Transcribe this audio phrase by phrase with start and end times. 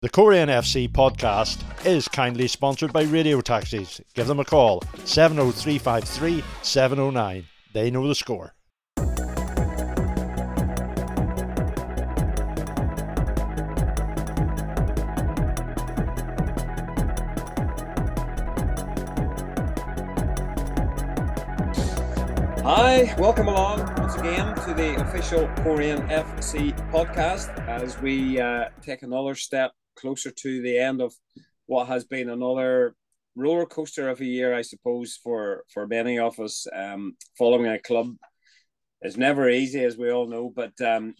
[0.00, 4.00] The Coleraine FC podcast is kindly sponsored by Radio Taxis.
[4.14, 7.44] Give them a call 70353 709.
[7.72, 8.54] They know the score.
[22.62, 29.02] Hi, welcome along once again to the official Coleraine FC podcast as we uh, take
[29.02, 31.12] another step closer to the end of
[31.66, 32.94] what has been another
[33.36, 36.66] roller coaster of a year, I suppose, for for many of us.
[36.74, 38.08] Um, following a club
[39.02, 41.14] is never easy, as we all know, but um,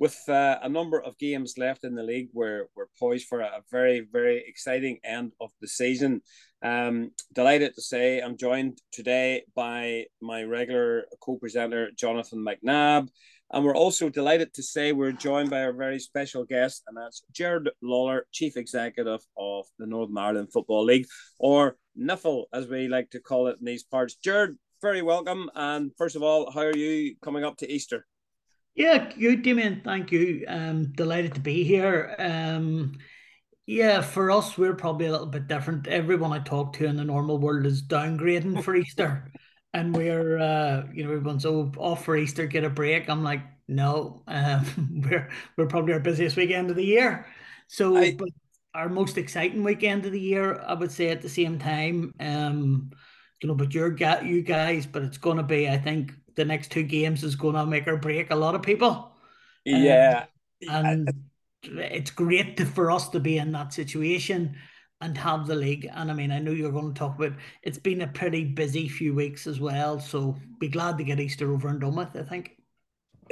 [0.00, 3.62] with uh, a number of games left in the league, we're we're poised for a
[3.70, 6.22] very very exciting end of the season.
[6.62, 13.08] Um, delighted to say I'm joined today by my regular co-presenter Jonathan McNabb.
[13.52, 17.22] And we're also delighted to say we're joined by our very special guest, and that's
[17.32, 21.06] Gerard Lawlor, Chief Executive of the Northern Ireland Football League,
[21.38, 24.14] or NIFL, as we like to call it in these parts.
[24.14, 25.50] Gerard, very welcome.
[25.56, 28.06] And first of all, how are you coming up to Easter?
[28.76, 29.82] Yeah, good, Damian.
[29.84, 30.44] Thank you.
[30.46, 32.14] Um, delighted to be here.
[32.20, 32.98] Um,
[33.66, 35.88] yeah, for us, we're probably a little bit different.
[35.88, 39.32] Everyone I talk to in the normal world is downgrading for Easter
[39.72, 43.08] and we're uh, you know everyone's oh off for Easter, get a break.
[43.08, 47.26] I'm like, no, um, we're we're probably our busiest weekend of the year.
[47.68, 48.16] So, I,
[48.74, 52.12] our most exciting weekend of the year, I would say at the same time.
[52.20, 52.90] Um,
[53.42, 56.44] you know, but you're got you guys, but it's going to be, I think, the
[56.44, 59.12] next two games is going to make or break a lot of people.
[59.64, 60.26] Yeah,
[60.68, 64.56] um, and I, it's great to, for us to be in that situation
[65.00, 65.88] and have the league.
[65.92, 67.32] And I mean, I know you're going to talk about
[67.62, 69.98] it's been a pretty busy few weeks as well.
[69.98, 72.56] So be glad to get Easter over and done with, I think.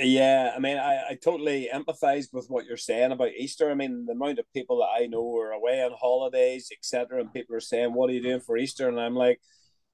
[0.01, 3.69] Yeah, I mean, I, I totally empathize with what you're saying about Easter.
[3.69, 7.33] I mean, the amount of people that I know are away on holidays, etc., and
[7.33, 9.41] people are saying, "What are you doing for Easter?" And I'm like,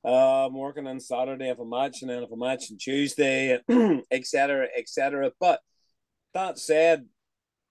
[0.05, 3.59] uh, "I'm working on Saturday of a match, and then of a match on Tuesday,
[4.10, 5.60] etc., etc." But
[6.34, 7.06] that said,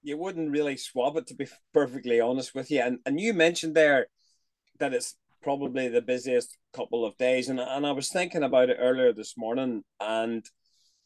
[0.03, 2.81] you wouldn't really swap it to be perfectly honest with you.
[2.81, 4.07] And and you mentioned there
[4.79, 8.77] that it's probably the busiest couple of days, and and I was thinking about it
[8.79, 9.83] earlier this morning.
[9.99, 10.45] And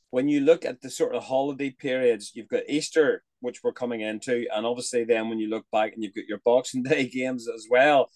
[0.09, 4.01] when you look at the sort of holiday periods, you've got Easter, which we're coming
[4.01, 7.47] into, and obviously then when you look back and you've got your Boxing Day games
[7.47, 8.09] as well,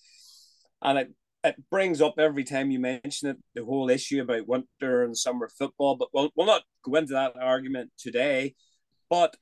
[0.81, 1.13] and it
[1.43, 5.49] it brings up every time you mention it the whole issue about winter and summer
[5.57, 5.95] football.
[5.95, 8.55] But we'll we'll not go into that argument today.
[9.09, 9.35] But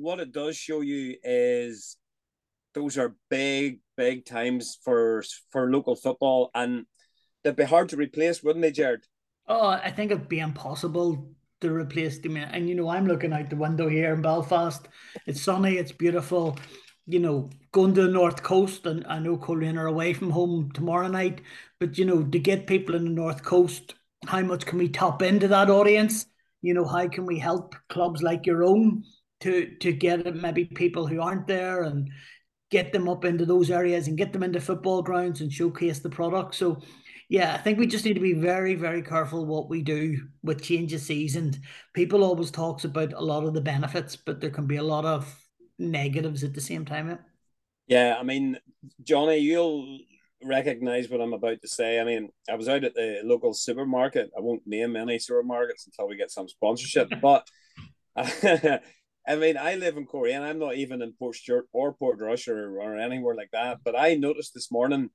[0.00, 1.96] what it does show you is
[2.74, 6.86] those are big, big times for for local football, and
[7.42, 9.04] they'd be hard to replace, wouldn't they, Gerard?
[9.46, 12.36] Oh, I think it'd be impossible to replace them.
[12.36, 14.86] And you know, I'm looking out the window here in Belfast.
[15.26, 16.58] It's sunny, it's beautiful.
[17.06, 20.70] You know, going to the north coast, and I know Coleraine are away from home
[20.72, 21.40] tomorrow night,
[21.80, 23.94] but you know, to get people in the north coast,
[24.26, 26.26] how much can we tap into that audience?
[26.60, 29.04] You know, how can we help clubs like your own?
[29.40, 32.10] To to get maybe people who aren't there and
[32.70, 36.10] get them up into those areas and get them into football grounds and showcase the
[36.10, 36.54] product.
[36.54, 36.80] So
[37.30, 40.62] yeah, I think we just need to be very, very careful what we do with
[40.62, 41.54] change of season.
[41.92, 45.04] People always talks about a lot of the benefits, but there can be a lot
[45.04, 45.38] of
[45.78, 47.18] negatives at the same time.
[47.86, 48.58] Yeah, I mean,
[49.02, 49.98] Johnny, you'll
[50.42, 52.00] recognize what I'm about to say.
[52.00, 54.30] I mean, I was out at the local supermarket.
[54.36, 57.46] I won't name any supermarkets until we get some sponsorship, but
[59.28, 62.80] I mean, I live in Coleraine and I'm not even in Portstewart or Portrush or,
[62.80, 63.80] or anywhere like that.
[63.84, 65.10] But I noticed this morning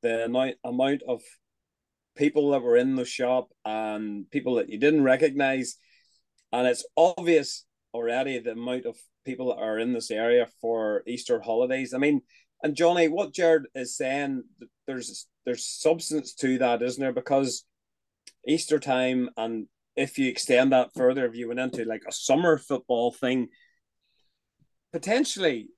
[0.00, 1.20] the amount, amount of
[2.16, 5.76] people that were in the shop and people that you didn't recognize.
[6.52, 11.40] And it's obvious already the amount of people that are in this area for Easter
[11.40, 11.92] holidays.
[11.92, 12.20] I mean,
[12.62, 14.44] and Johnny, what Gerard is saying,
[14.86, 17.12] there's there's substance to that, isn't there?
[17.12, 17.64] Because
[18.46, 19.66] Easter time and
[19.98, 23.48] if you extend that further, if you went into like a summer football thing,
[24.92, 25.68] potentially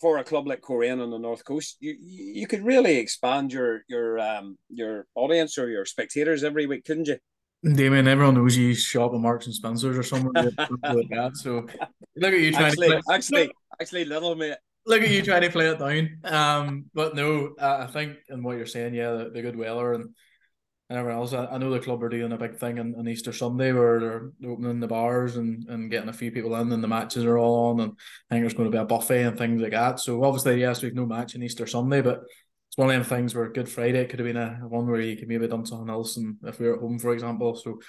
[0.00, 3.82] for a club like Coleraine on the North Coast, you you could really expand your
[3.88, 7.18] your um your audience or your spectators every week, couldn't you?
[7.64, 11.32] Damian, everyone knows you shop at Marks and Spencers or somewhere like that.
[11.34, 11.66] So
[12.16, 14.56] look at you trying actually, to play, actually actually little mate.
[14.86, 16.18] Look at you trying to play it down.
[16.24, 20.14] Um, but no, I think and what you're saying, yeah, the, the good weather and
[20.94, 21.32] and everyone else.
[21.32, 24.00] I, I know the club are doing a big thing on, on Easter Sunday where
[24.00, 27.36] they're opening the bars and, and getting a few people in, and the matches are
[27.36, 27.80] all on.
[27.80, 27.92] And
[28.30, 29.98] I think there's going to be a buffet and things like that.
[29.98, 32.22] So obviously, yes, we've no match on Easter Sunday, but
[32.68, 35.16] it's one of them things where Good Friday could have been a one where you
[35.16, 37.56] could maybe have done something else, and if we were at home, for example.
[37.56, 37.80] So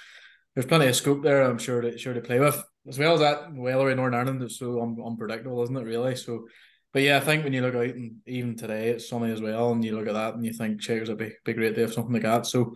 [0.54, 1.42] there's plenty of scope there.
[1.42, 3.54] I'm sure to sure to play with as well as that.
[3.54, 5.84] Weather in Northern Ireland is so un- unpredictable, isn't it?
[5.84, 6.48] Really, so
[6.96, 9.70] but yeah, I think when you look out and even today it's sunny as well,
[9.70, 11.92] and you look at that and you think Checkers would be, be great to have
[11.92, 12.46] something like that.
[12.46, 12.74] So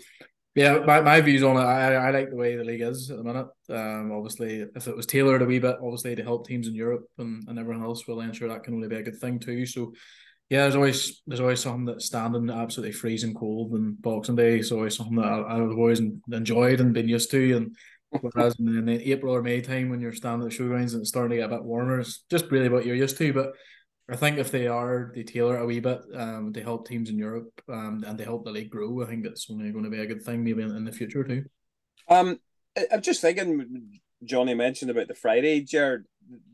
[0.55, 3.17] yeah, my, my views on it, I, I like the way the league is at
[3.17, 3.47] the minute.
[3.71, 7.07] Um, obviously, if it was tailored a wee bit, obviously to help teams in Europe
[7.17, 9.65] and, and everyone else, well, I'm sure that can only be a good thing too.
[9.65, 9.95] So
[10.51, 14.71] yeah, there's always there's always something that's standing absolutely freezing cold and Boxing Day is
[14.71, 17.57] always something that I, have always enjoyed and been used to.
[17.57, 17.75] And
[18.21, 21.09] whereas in the April or May time when you're standing at the showgrounds and it's
[21.09, 23.33] starting to get a bit warmer, it's just really what you're used to.
[23.33, 23.55] But
[24.11, 27.19] I think if they are they tailor a wee bit um, to help teams in
[27.19, 30.01] Europe um, and to help the league grow, I think it's only going to be
[30.01, 31.45] a good thing maybe in, in the future too.
[32.09, 32.41] Um,
[32.91, 36.07] I'm just thinking, Johnny mentioned about the Friday, Gerard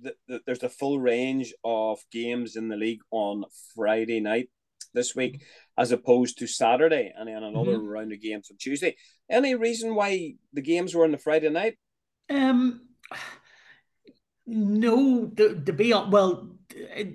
[0.02, 3.44] the, the, there's a full range of games in the league on
[3.74, 4.48] Friday night
[4.94, 5.42] this week,
[5.76, 7.86] as opposed to Saturday, and then another mm-hmm.
[7.86, 8.96] round of games on Tuesday.
[9.30, 11.76] Any reason why the games were on the Friday night?
[12.30, 12.88] Um,
[14.46, 16.55] no, to, to be well,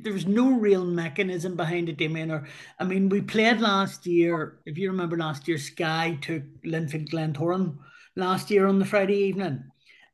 [0.01, 2.31] there's no real mechanism behind it, Damian.
[2.31, 2.47] Or
[2.79, 4.59] I mean, we played last year.
[4.65, 7.77] If you remember last year, Sky took Linfield Glentoran
[8.15, 9.63] last year on the Friday evening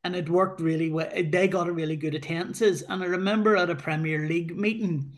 [0.08, 1.10] and it worked really well.
[1.14, 2.82] They got a really good attendances.
[2.84, 5.12] And I remember at a Premier League meeting,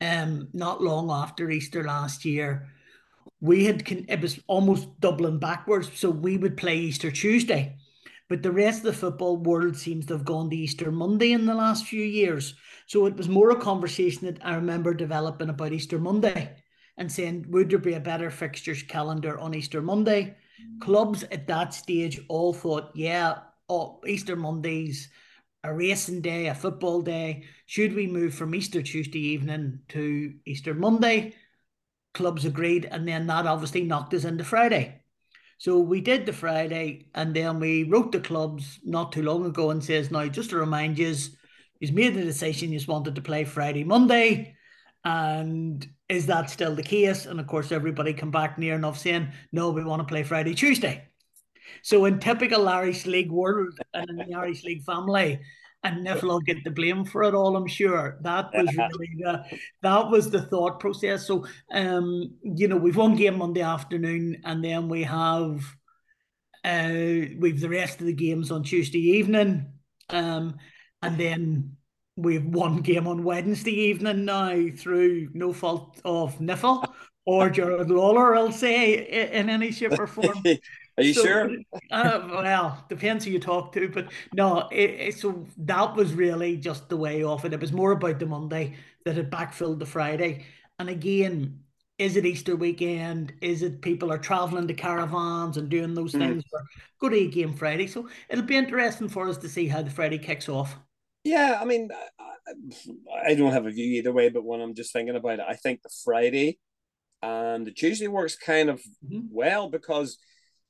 [0.00, 2.68] um, not long after Easter last year,
[3.40, 5.88] we had it was almost doubling backwards.
[5.94, 7.76] So we would play Easter Tuesday,
[8.28, 11.46] but the rest of the football world seems to have gone to Easter Monday in
[11.46, 12.54] the last few years.
[12.86, 16.56] So it was more a conversation that I remember developing about Easter Monday
[16.96, 20.36] and saying, would there be a better fixtures calendar on Easter Monday?
[20.80, 23.38] Clubs at that stage all thought, yeah,
[23.68, 25.10] oh, Easter Mondays,
[25.62, 27.44] a racing day, a football day.
[27.66, 31.34] Should we move from Easter Tuesday evening to Easter Monday?
[32.12, 35.03] Clubs agreed, and then that obviously knocked us into Friday.
[35.58, 39.70] So we did the Friday, and then we wrote the clubs not too long ago
[39.70, 41.14] and says, now just to remind you,
[41.80, 44.56] he's made the decision he's wanted to play Friday, Monday.
[45.04, 47.26] And is that still the case?
[47.26, 50.54] And of course, everybody come back near enough saying, no, we want to play Friday,
[50.54, 51.08] Tuesday.
[51.82, 55.40] So in typical Irish League world and in the Irish League family,
[55.84, 58.18] and NIFL will get the blame for it all, I'm sure.
[58.22, 59.44] That was really the
[59.82, 61.26] that was the thought process.
[61.26, 65.62] So um, you know, we've one game Monday afternoon and then we have
[66.64, 69.66] uh we've the rest of the games on Tuesday evening.
[70.08, 70.56] Um
[71.02, 71.76] and then
[72.16, 76.86] we've one game on Wednesday evening now through no fault of NIFL
[77.26, 80.42] or Gerard Lawlor, I'll say, in any shape or form.
[80.96, 81.50] Are you so, sure?
[81.90, 84.68] uh, well, depends who you talk to, but no.
[84.70, 87.52] It, it, so that was really just the way off it.
[87.52, 90.44] It was more about the Monday that had backfilled the Friday.
[90.78, 91.60] And again,
[91.98, 93.32] is it Easter weekend?
[93.40, 96.20] Is it people are traveling to caravans and doing those mm.
[96.20, 96.44] things?
[96.50, 96.62] For,
[97.00, 97.86] go to a game Friday.
[97.86, 100.76] So it'll be interesting for us to see how the Friday kicks off.
[101.24, 101.88] Yeah, I mean,
[102.20, 105.46] I, I don't have a view either way, but when I'm just thinking about it,
[105.48, 106.58] I think the Friday
[107.22, 109.20] and the Tuesday works kind of mm-hmm.
[109.30, 110.18] well because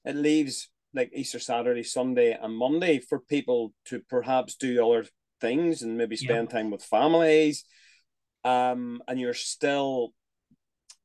[0.05, 5.07] it leaves like Easter Saturday, Sunday, and Monday for people to perhaps do other
[5.41, 6.59] things and maybe spend yeah.
[6.59, 7.65] time with families.
[8.45, 10.13] Um, and you're still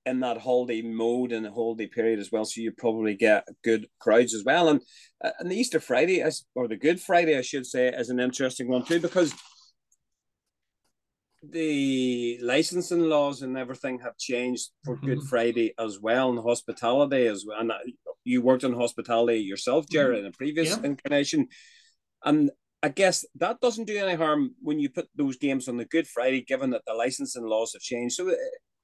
[0.06, 3.88] in that holiday mode and the holiday period as well, so you probably get good
[4.00, 4.70] crowds as well.
[4.70, 4.82] And
[5.24, 8.20] uh, and the Easter Friday is, or the Good Friday, I should say, is an
[8.20, 9.34] interesting one too because
[11.42, 15.06] the licensing laws and everything have changed for mm-hmm.
[15.06, 17.60] Good Friday as well, and hospitality as well.
[17.60, 17.72] And
[18.30, 20.26] you worked in hospitality yourself, Gerard, mm-hmm.
[20.26, 20.84] in a previous yeah.
[20.84, 21.48] incarnation,
[22.24, 25.86] and I guess that doesn't do any harm when you put those games on the
[25.86, 28.34] Good Friday, given that the licensing laws have changed, so uh,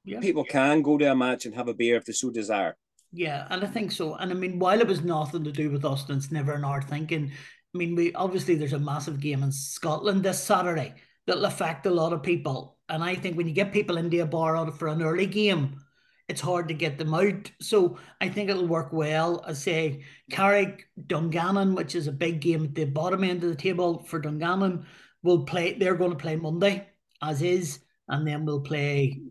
[0.03, 0.19] yeah.
[0.19, 2.75] people can go to a match and have a beer if they so desire.
[3.11, 4.15] Yeah, and I think so.
[4.15, 6.65] And I mean, while it was nothing to do with us, and it's never in
[6.65, 7.31] our thinking.
[7.31, 10.93] I mean, we obviously there's a massive game in Scotland this Saturday
[11.27, 12.77] that'll affect a lot of people.
[12.87, 15.81] And I think when you get people into a bar out for an early game,
[16.27, 17.51] it's hard to get them out.
[17.61, 19.43] So I think it'll work well.
[19.47, 23.55] I say Carrick Dungannon, which is a big game at the bottom end of the
[23.55, 24.85] table for Dungannon,
[25.23, 25.73] will play.
[25.73, 26.87] They're going to play Monday
[27.21, 29.21] as is, and then we'll play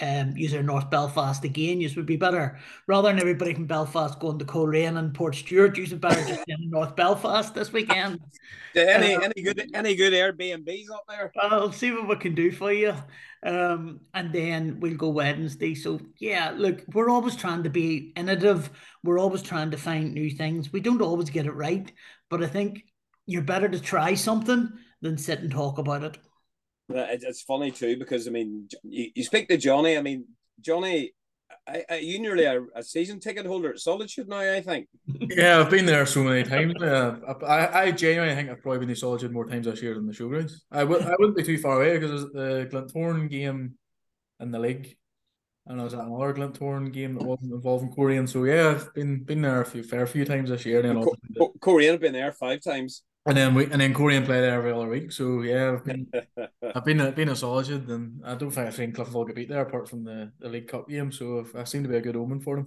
[0.00, 4.38] um, user North Belfast again, you would be better rather than everybody from Belfast going
[4.38, 5.76] to Coleraine and Portstewart.
[5.76, 8.20] You would better just in North Belfast this weekend.
[8.76, 11.32] any uh, any good any good Airbnbs up there?
[11.40, 12.94] I'll see what we can do for you.
[13.42, 15.74] Um, and then we'll go Wednesday.
[15.74, 18.70] So yeah, look, we're always trying to be innovative.
[19.02, 20.72] We're always trying to find new things.
[20.72, 21.90] We don't always get it right,
[22.28, 22.84] but I think
[23.26, 26.18] you're better to try something than sit and talk about it.
[26.88, 29.96] It's funny too because I mean, you, you speak to Johnny.
[29.96, 30.24] I mean,
[30.60, 31.12] Johnny,
[31.66, 34.38] I, I, you nearly a, a, season ticket holder at Solitude now.
[34.38, 34.88] I think.
[35.06, 36.74] Yeah, I've been there so many times.
[36.80, 40.06] Uh, I, I genuinely think I've probably been to Solitude more times this year than
[40.06, 40.60] the showgrounds.
[40.70, 43.74] I w- I wouldn't be too far away because the Glentoran game
[44.40, 44.96] in the league.
[45.68, 48.28] And I was at another Glentoran game that wasn't involving Coleraine.
[48.28, 50.80] So yeah, I've been been there a few fair few times this year.
[50.80, 51.04] And
[51.36, 53.02] Co- Coleraine have been there five times.
[53.26, 55.10] And then we and then Coleraine play there every other week.
[55.10, 56.06] So yeah, I've been
[56.74, 59.48] I've been a, been a solid, and I don't think I've seen Cliftonville get beat
[59.48, 61.10] there apart from the, the League Cup game.
[61.10, 62.66] So i've seem to be a good omen for them.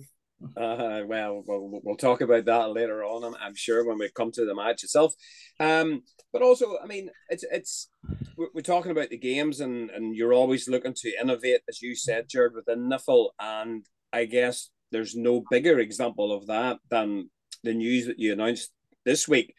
[0.57, 3.23] Uh, well, well, we'll talk about that later on.
[3.23, 5.13] I'm, I'm sure when we come to the match itself.
[5.59, 7.89] Um, but also, I mean, it's it's
[8.35, 12.27] we're, talking about the games, and and you're always looking to innovate, as you said,
[12.27, 17.29] Gerard, within NIFL, and I guess there's no bigger example of that than
[17.63, 18.71] the news that you announced
[19.05, 19.55] this week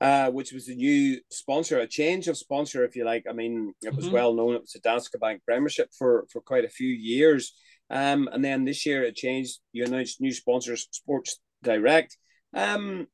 [0.00, 3.24] uh, which was a new sponsor, a change of sponsor, if you like.
[3.28, 4.14] I mean, it was mm-hmm.
[4.14, 4.54] well known.
[4.54, 7.54] It was a Danske Bank Premiership for for quite a few years,
[7.90, 9.58] um, and then this year it changed.
[9.72, 12.16] You announced new sponsors, Sports Direct.
[12.54, 13.08] Um,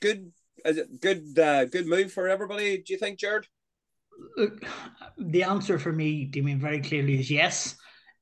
[0.00, 0.32] good,
[1.00, 2.78] good, uh, good move for everybody.
[2.78, 3.46] Do you think, Gerard?
[4.36, 4.64] Look,
[5.16, 7.76] the answer for me, do you mean very clearly, is yes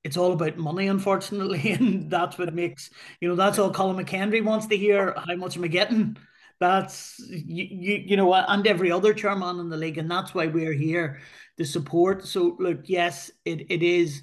[0.07, 2.91] it's all about money, unfortunately, and that's what makes
[3.21, 5.15] you know that's all Colin McKendry wants to hear.
[5.17, 6.17] How much am I getting?
[6.59, 10.47] That's you, you, you know, and every other chairman in the league, and that's why
[10.47, 11.21] we're here
[11.59, 12.27] to support.
[12.27, 14.23] So look, yes, it, it is.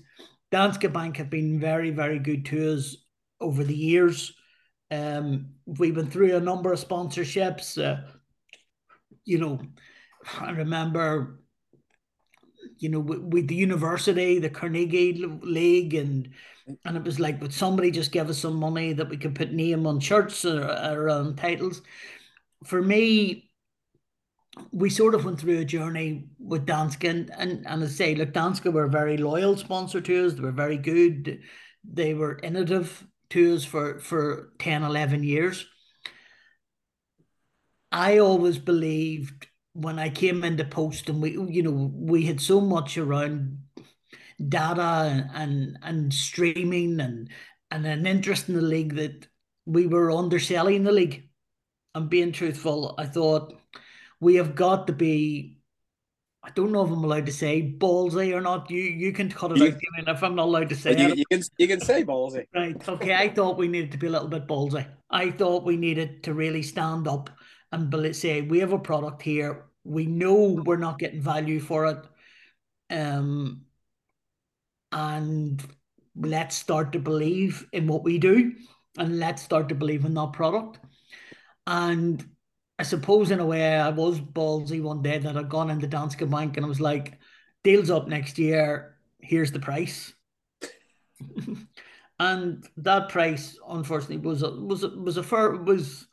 [0.52, 2.96] Danske Bank have been very, very good to us
[3.40, 4.34] over the years.
[4.92, 7.84] Um, we've been through a number of sponsorships.
[7.84, 8.02] Uh,
[9.26, 9.60] you know,
[10.40, 11.40] I remember,
[12.78, 16.30] you know, with, with the university, the Carnegie League, and
[16.86, 19.52] and it was like, would somebody just give us some money that we could put
[19.52, 21.82] name on shirts or, or on titles?
[22.64, 23.50] For me,
[24.72, 28.34] we sort of went through a journey with Danske, and, and, and I say, look,
[28.34, 30.34] Danske were a very loyal sponsor to us.
[30.34, 31.42] They were very good.
[31.84, 35.66] They were innovative to us for, for 10, 11 years.
[37.92, 42.62] I always believed when I came into post and we, you know, we had so
[42.62, 43.60] much around
[44.50, 47.30] data and, and, streaming and,
[47.72, 49.28] and an interest in the league that
[49.66, 51.30] we were underselling the league
[51.96, 52.96] I'm being truthful.
[52.98, 53.60] I thought
[54.20, 55.58] we have got to be.
[56.46, 58.70] I don't know if I'm allowed to say ballsy or not.
[58.70, 61.26] You you can cut it you, out if I'm not allowed to say you, you,
[61.32, 62.46] can you can say ballsy.
[62.54, 62.90] Right.
[62.90, 63.14] Okay.
[63.14, 64.86] I thought we needed to be a little bit ballsy.
[65.10, 67.30] I thought we needed to really stand up
[67.72, 69.66] and say we have a product here.
[69.84, 71.98] We know we're not getting value for it.
[72.90, 73.66] Um,
[74.92, 75.64] and
[76.16, 78.54] let's start to believe in what we do,
[78.98, 80.80] and let's start to believe in that product.
[81.66, 82.24] And
[82.80, 86.30] I suppose in a way I was ballsy one day that I'd gone into Danske
[86.30, 87.20] Bank and I was like,
[87.64, 90.14] deal's up next year, here's the price.
[92.20, 96.08] and that price unfortunately was a, was a, was a fair was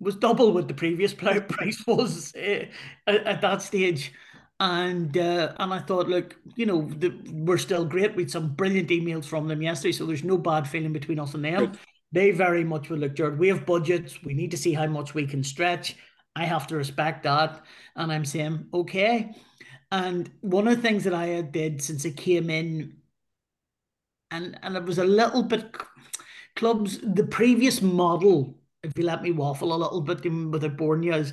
[0.00, 1.12] was double what the previous
[1.48, 2.66] price was uh,
[3.06, 4.12] at, at, that stage
[4.60, 8.16] and uh, and I thought, look, you know, the, we're still great.
[8.16, 11.34] We had some brilliant emails from them yesterday, so there's no bad feeling between us
[11.34, 11.72] and them
[12.12, 14.22] they very much will look, Gerard, we have budgets.
[14.22, 15.96] We need to see how much we can stretch.
[16.34, 17.62] I have to respect that.
[17.96, 19.34] And I'm saying, okay.
[19.90, 22.96] And one of the things that I did since I came in,
[24.30, 25.74] and, and it was a little bit
[26.56, 31.02] clubs, the previous model, if you let me waffle a little bit with it born
[31.02, 31.32] you, is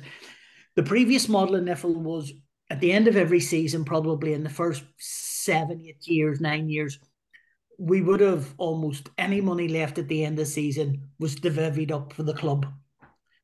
[0.74, 2.32] the previous model in NIFL was
[2.70, 6.98] at the end of every season, probably in the first seven, eight years, nine years,
[7.78, 11.90] we would have almost any money left at the end of the season was divvied
[11.90, 12.66] up for the club.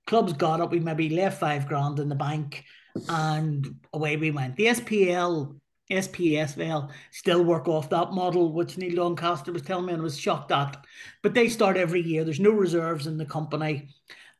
[0.06, 2.64] Clubs got up, we maybe left five grand in the bank,
[3.08, 4.56] and away we went.
[4.56, 5.58] The SPL,
[5.90, 10.50] SPFL still work off that model, which Neil Doncaster was telling me and was shocked
[10.50, 10.76] at.
[11.22, 12.24] But they start every year.
[12.24, 13.88] There's no reserves in the company.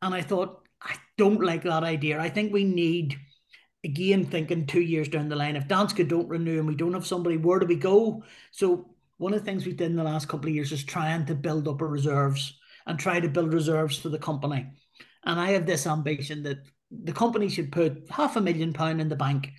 [0.01, 2.21] And I thought, I don't like that idea.
[2.21, 3.17] I think we need
[3.85, 7.07] again thinking two years down the line, if Danske don't renew and we don't have
[7.07, 8.23] somebody, where do we go?
[8.51, 8.92] So
[9.23, 11.33] one of the things we did in the last couple of years is trying to
[11.33, 14.67] build up our reserves and try to build reserves for the company.
[15.25, 16.59] And I have this ambition that
[16.91, 19.53] the company should put half a million pound in the bank.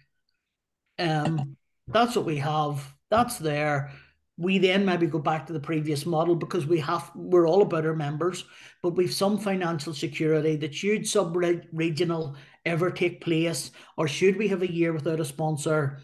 [0.99, 1.55] Um,
[1.87, 2.93] that's what we have.
[3.09, 3.93] That's there.
[4.35, 7.85] We then maybe go back to the previous model because we have we're all about
[7.85, 8.43] our members,
[8.81, 11.37] but we've some financial security that should sub
[11.71, 16.01] regional ever take place, or should we have a year without a sponsor,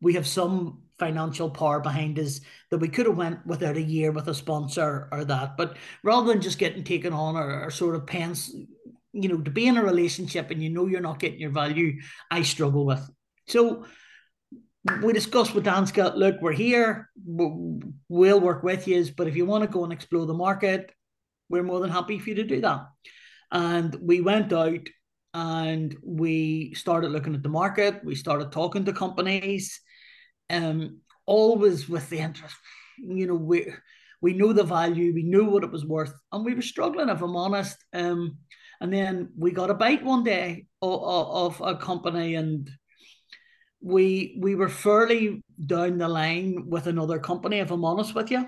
[0.00, 2.40] we have some financial power behind us
[2.70, 5.56] that we could have went without a year with a sponsor or that.
[5.56, 8.54] But rather than just getting taken on or, or sort of pens,
[9.12, 12.00] you know, to be in a relationship and you know you're not getting your value,
[12.30, 13.04] I struggle with.
[13.48, 13.84] So
[15.02, 19.64] we discussed with Danske, look, we're here, we'll work with you, but if you want
[19.64, 20.92] to go and explore the market,
[21.48, 22.86] we're more than happy for you to do that.
[23.50, 24.86] And we went out
[25.34, 29.80] and we started looking at the market, we started talking to companies
[30.52, 32.56] um, always with the interest.
[32.98, 33.72] You know, we
[34.20, 37.22] we know the value, we knew what it was worth, and we were struggling, if
[37.22, 37.76] I'm honest.
[37.92, 38.38] Um,
[38.80, 42.70] and then we got a bite one day of, of a company, and
[43.80, 48.46] we we were fairly down the line with another company, if I'm honest with you.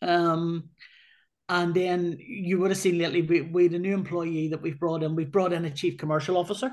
[0.00, 0.70] Um,
[1.48, 4.78] and then you would have seen lately we, we had a new employee that we've
[4.78, 5.14] brought in.
[5.14, 6.72] We've brought in a chief commercial officer.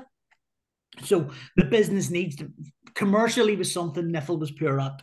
[1.04, 2.50] So the business needs to
[3.00, 5.02] commercially was something NIFL was pure at.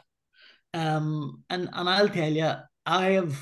[0.72, 2.52] Um, and and I'll tell you,
[2.86, 3.36] I have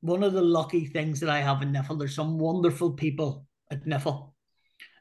[0.00, 1.98] one of the lucky things that I have in NIFL.
[1.98, 4.32] There's some wonderful people at NIFL.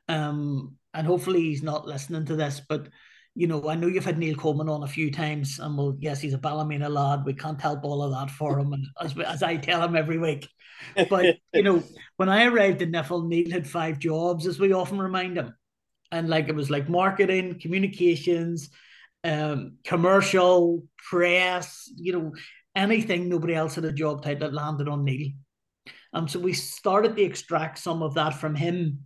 [0.08, 2.88] Um, and hopefully he's not listening to this, but
[3.36, 6.22] you know, I know you've had Neil Coleman on a few times, and well, yes,
[6.22, 7.25] he's a Ballymena lad.
[7.25, 10.17] We can't help all of that for him, and as, as I tell him every
[10.17, 10.48] week.
[11.10, 11.84] But you know,
[12.15, 15.53] when I arrived in NIFL, Neil had five jobs, as we often remind him,
[16.12, 18.70] and like it was like marketing, communications,
[19.24, 22.34] um, commercial, press, you know,
[22.76, 25.30] anything nobody else had a job title that landed on Neil.
[26.14, 29.00] Um, so we started to extract some of that from him,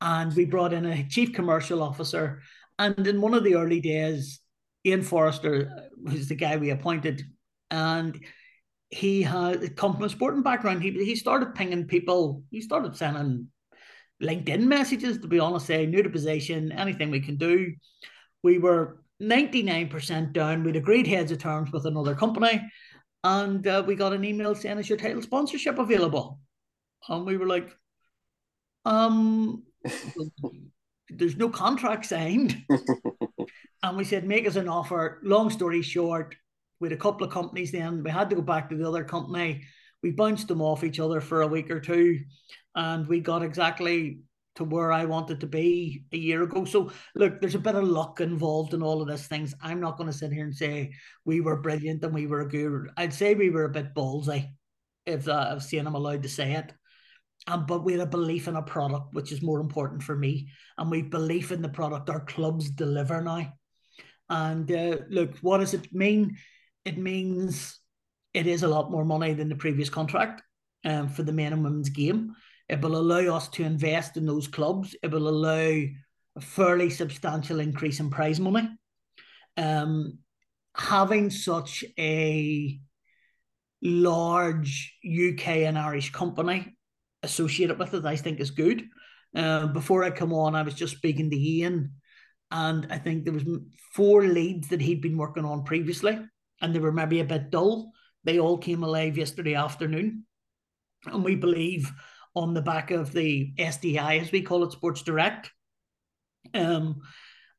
[0.00, 2.42] and we brought in a chief commercial officer
[2.78, 4.40] and in one of the early days,
[4.84, 7.22] Ian Forrester was the guy we appointed,
[7.70, 8.18] and
[8.90, 10.82] he had come from a sporting background.
[10.82, 12.42] He he started pinging people.
[12.50, 13.48] He started sending
[14.22, 15.18] LinkedIn messages.
[15.18, 17.74] To be honest, say new to position, anything we can do.
[18.42, 20.62] We were ninety nine percent down.
[20.62, 22.62] We'd agreed heads of terms with another company,
[23.24, 26.40] and uh, we got an email saying, "Is your title sponsorship available?"
[27.08, 27.70] And we were like,
[28.84, 29.64] "Um."
[31.10, 32.64] there's no contract signed.
[33.82, 35.20] and we said, make us an offer.
[35.22, 36.34] Long story short,
[36.80, 38.02] we had a couple of companies then.
[38.02, 39.64] We had to go back to the other company.
[40.02, 42.20] We bounced them off each other for a week or two,
[42.74, 44.20] and we got exactly
[44.54, 46.64] to where I wanted to be a year ago.
[46.64, 49.54] So look, there's a bit of luck involved in all of these things.
[49.62, 50.92] I'm not going to sit here and say
[51.24, 52.90] we were brilliant and we were good.
[52.96, 54.50] I'd say we were a bit ballsy,
[55.06, 56.72] if uh, if I'm allowed to say it.
[57.46, 60.48] Um, but we had a belief in a product, which is more important for me.
[60.78, 63.52] And we belief in the product our clubs deliver now.
[64.28, 66.36] And uh, look, what does it mean?
[66.84, 67.78] It means
[68.34, 70.42] it is a lot more money than the previous contract
[70.84, 72.34] um, for the men and women's game.
[72.68, 74.96] It will allow us to invest in those clubs.
[75.02, 75.82] It will allow
[76.36, 78.68] a fairly substantial increase in prize money.
[79.56, 80.18] Um,
[80.74, 82.80] having such a
[83.82, 86.76] large UK and Irish company
[87.22, 88.84] associated with it, I think is good.
[89.34, 91.92] Uh, before I come on, I was just speaking to Ian,
[92.50, 93.44] and I think there was
[93.94, 96.18] four leads that he'd been working on previously,
[96.60, 97.92] and they were maybe a bit dull.
[98.24, 100.24] They all came alive yesterday afternoon,
[101.06, 101.90] and we believe
[102.34, 105.50] on the back of the SDI, as we call it, Sports Direct.
[106.54, 107.00] Um,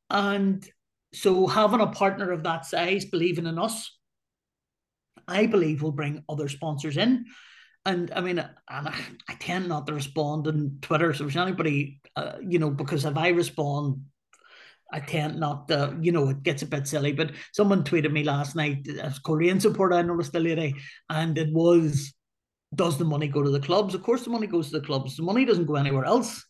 [0.09, 0.67] and
[1.13, 3.97] so having a partner of that size believing in us,
[5.27, 7.25] I believe will bring other sponsors in.
[7.85, 8.99] And I mean, and I,
[9.29, 11.13] I tend not to respond on Twitter.
[11.13, 14.03] So if anybody, uh, you know, because if I respond,
[14.93, 17.13] I tend not to, you know, it gets a bit silly.
[17.13, 20.75] But someone tweeted me last night uh, as Coleraine supporter, I noticed the lady,
[21.09, 22.13] and it was,
[22.75, 23.95] does the money go to the clubs?
[23.95, 25.17] Of course, the money goes to the clubs.
[25.17, 26.45] The money doesn't go anywhere else.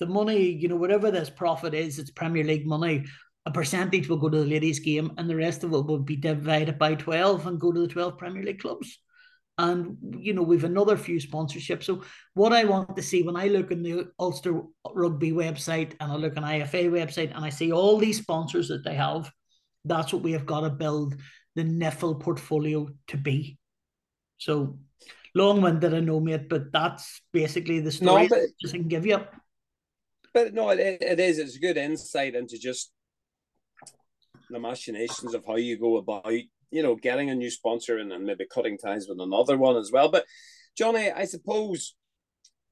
[0.00, 3.04] The money, you know, whatever this profit is, it's Premier League money.
[3.46, 6.16] A percentage will go to the ladies' game, and the rest of it will be
[6.16, 8.98] divided by 12 and go to the 12 Premier League clubs
[9.58, 11.84] and you know we've another few sponsorships.
[11.84, 12.02] So
[12.34, 14.62] what I want to see when I look in the Ulster
[14.92, 18.84] Rugby website and I look on IFA website and I see all these sponsors that
[18.84, 19.30] they have,
[19.84, 21.16] that's what we have got to build
[21.54, 23.58] the NIFL portfolio to be.
[24.38, 24.78] So
[25.34, 29.06] long-winded, I know, mate, but that's basically the story no, but, just I can give
[29.06, 29.20] you.
[30.32, 31.38] But no, it, it is.
[31.38, 32.92] It's a good insight into just
[34.50, 36.32] the machinations of how you go about
[36.74, 40.10] you know, getting a new sponsor and, maybe cutting ties with another one as well.
[40.10, 40.26] But
[40.76, 41.94] Johnny, I suppose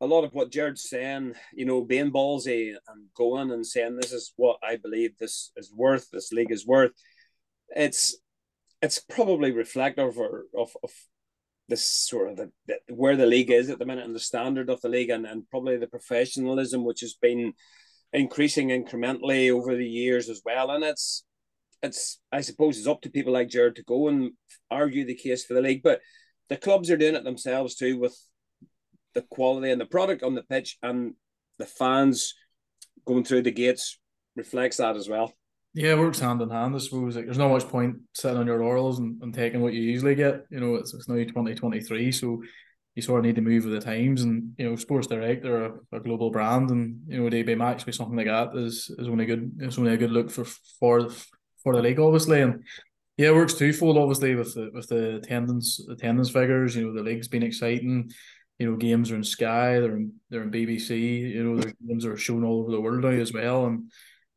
[0.01, 4.12] a lot of what Gerard's saying, you know, being ballsy and going and saying this
[4.12, 6.91] is what I believe this is worth, this league is worth.
[7.77, 8.17] It's
[8.83, 10.19] it's probably reflective of
[10.59, 10.91] of, of
[11.69, 14.69] this sort of the, the, where the league is at the minute and the standard
[14.69, 17.53] of the league and, and probably the professionalism which has been
[18.12, 20.73] increasing incrementally over the years as well.
[20.73, 21.25] And it's
[21.83, 24.33] it's I suppose it's up to people like Gerard to go and
[24.71, 26.01] argue the case for the league, but
[26.49, 28.16] the clubs are doing it themselves too with
[29.14, 31.14] the quality and the product on the pitch and
[31.59, 32.35] the fans
[33.07, 33.99] going through the gates
[34.37, 35.33] reflects that as well.
[35.75, 36.75] Yeah, it works hand in hand.
[36.75, 39.73] I suppose like, there's not much point sitting on your laurels and, and taking what
[39.73, 40.45] you usually get.
[40.51, 42.42] You know, it's, it's now 2023, so
[42.95, 44.23] you sort of need to move with the times.
[44.23, 47.87] And you know, Sports Direct they're a, a global brand, and you know, DB Max
[47.87, 49.51] with something like that is is only good.
[49.61, 50.45] It's only a good look for
[50.79, 51.09] for
[51.62, 52.40] for the league, obviously.
[52.40, 52.64] And
[53.16, 53.98] Yeah, it works twofold.
[53.98, 58.11] Obviously, with the with the attendance attendance figures, you know, the league's been exciting.
[58.59, 61.31] You know, games are in Sky, they're in they're in BBC.
[61.33, 63.66] You know, the games are shown all over the world now as well.
[63.66, 63.90] And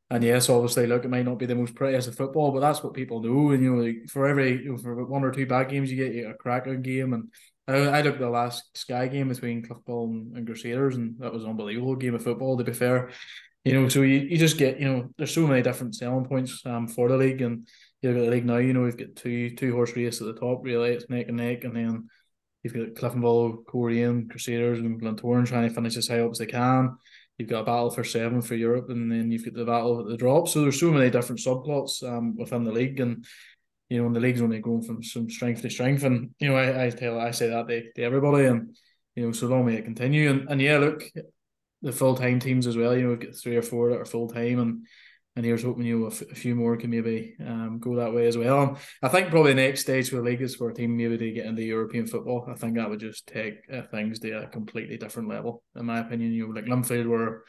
[0.10, 2.84] and yes, obviously, look, it might not be the most prettiest of football, but that's
[2.84, 3.52] what people know.
[3.52, 5.98] And you know, like for every you know, for one or two bad games, you
[5.98, 7.14] get, a cracking game.
[7.14, 7.32] And
[7.68, 11.34] I, I looked at the last Sky game between Cliftonville and, and Crusaders, and that
[11.34, 12.58] was an unbelievable game of football.
[12.58, 13.10] To be fair,
[13.66, 16.62] you know, so you, you just get you know, there's so many different selling points
[16.66, 17.68] um for the league, and
[18.02, 18.58] you look at the league now.
[18.58, 20.60] You know, we've got two two horse race at the top.
[20.64, 22.08] Really, it's neck and neck, and then
[22.64, 26.46] you've got Cliftonville, Coleraine, Crusaders, and Glentoran trying to finish as high up as they
[26.46, 26.96] can.
[27.38, 30.08] You've got a battle for seven for Europe, and then you've got the battle at
[30.08, 30.48] the drop.
[30.48, 33.26] So there's so many different subplots um, within the league, and
[33.90, 36.04] you know, and the league's only going from some strength to strength.
[36.04, 38.78] And you know, I, I tell I say that to, to everybody, and
[39.16, 40.30] you know, so long may it continue.
[40.30, 41.04] And and yeah, look,
[41.86, 42.96] the full time teams as well.
[42.98, 44.86] You know, we've got three or four that are full time, and
[45.36, 48.14] and here's hoping you know, a, f- a few more can maybe um, go that
[48.14, 48.64] way as well.
[48.64, 51.18] And I think probably the next stage for the league is for a team maybe
[51.18, 52.48] to get into European football.
[52.50, 56.00] I think that would just take uh, things to a completely different level, in my
[56.00, 56.32] opinion.
[56.32, 57.44] You know, like Linfield were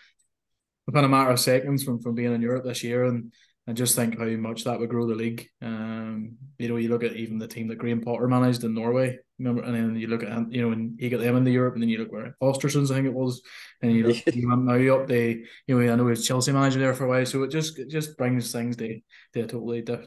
[0.86, 3.32] within a matter of seconds from, from being in Europe this year, and
[3.66, 5.48] and just think how much that would grow the league.
[5.60, 9.18] Um, you know, you look at even the team that Graham Potter managed in Norway,
[9.38, 11.82] remember, and then you look at you know, and he got them into Europe, and
[11.82, 13.42] then you look where Fosterson's, I think it was,
[13.82, 16.78] and you look you now up the, you know, I know he was Chelsea manager
[16.78, 19.00] there for a while, so it just it just brings things to,
[19.34, 20.06] to a totally di-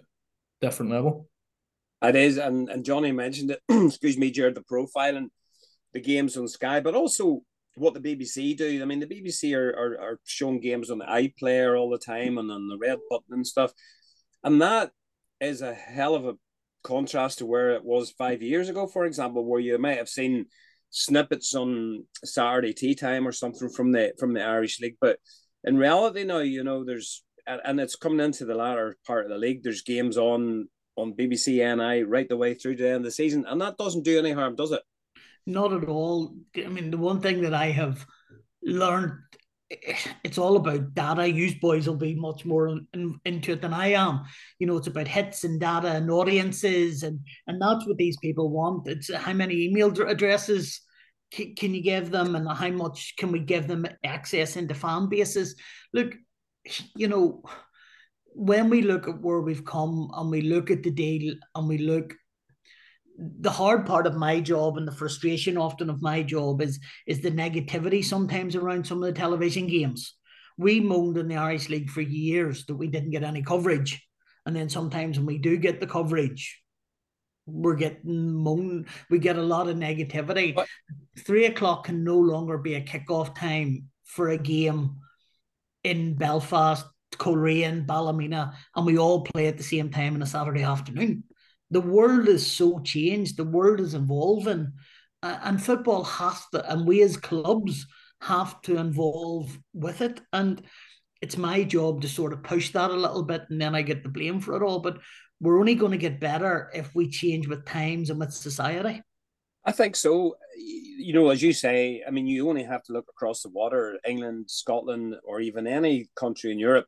[0.62, 1.28] different level.
[2.02, 3.62] It is, and and Johnny mentioned it.
[3.88, 5.28] excuse me, Gerard, the profiling
[5.94, 7.42] the games on Sky, but also
[7.80, 8.82] what the BBC do.
[8.82, 12.38] I mean, the BBC are, are, are showing games on the iPlayer all the time
[12.38, 13.72] and on the red button and stuff.
[14.44, 14.92] And that
[15.42, 16.36] is a hell of a
[16.84, 20.46] contrast to where it was five years ago, for example, where you might have seen
[20.92, 24.98] snippets on Saturday tea time or something from the from the Irish League.
[25.00, 25.20] But
[25.64, 29.38] in reality now, you know, there's and it's coming into the latter part of the
[29.38, 29.64] league.
[29.64, 33.12] There's games on on BBC NI right the way through to the end of the
[33.12, 34.82] season, and that doesn't do any harm, does it?
[35.50, 36.36] Not at all.
[36.56, 38.06] I mean, the one thing that I have
[38.62, 39.14] learned,
[39.72, 41.28] eh, it's all about data.
[41.28, 44.22] Use boys will be much more in, in, into it than I am.
[44.60, 48.50] You know, it's about hits and data and audiences, and and that's what these people
[48.50, 48.88] want.
[48.88, 50.82] It's how many email addresses
[51.32, 55.10] can, can you give them, and how much can we give them access into fan
[55.10, 55.56] bases?
[55.94, 56.14] Look,
[56.96, 57.42] you know
[58.36, 61.80] when we look at where we've come and we look at the deal and we
[61.80, 62.14] look
[63.20, 67.20] the hard part of my job and the frustration often of my job is is
[67.20, 70.16] the negativity sometimes around some of the television games.
[70.58, 74.02] We moaned in the Irish League for years that we didn't get any coverage.
[74.46, 76.62] And then sometimes when we do get the coverage,
[77.46, 80.56] we're getting moan, we get a lot of negativity.
[80.56, 80.68] But,
[81.20, 84.98] Three o'clock can no longer be a kickoff time for a game
[85.84, 86.86] in Belfast,
[87.18, 91.24] Coleraine, Ballymena, and we all play at the same time on a Saturday afternoon
[91.72, 94.74] the world is so changed, the world is evolving,
[95.22, 97.86] uh, and football has to, and we as clubs
[98.22, 100.22] have to involve with it.
[100.34, 100.62] And
[101.22, 104.04] it's my job to sort of push that a little bit, and then I get
[104.04, 104.80] the blame for it all.
[104.80, 105.00] But
[105.40, 109.02] we're only going to get better if we change with times and with society.
[109.66, 110.36] I think so.
[110.58, 114.00] You know, as you say, I mean, you only have to look across the water,
[114.08, 116.88] England, Scotland, or even any country in Europe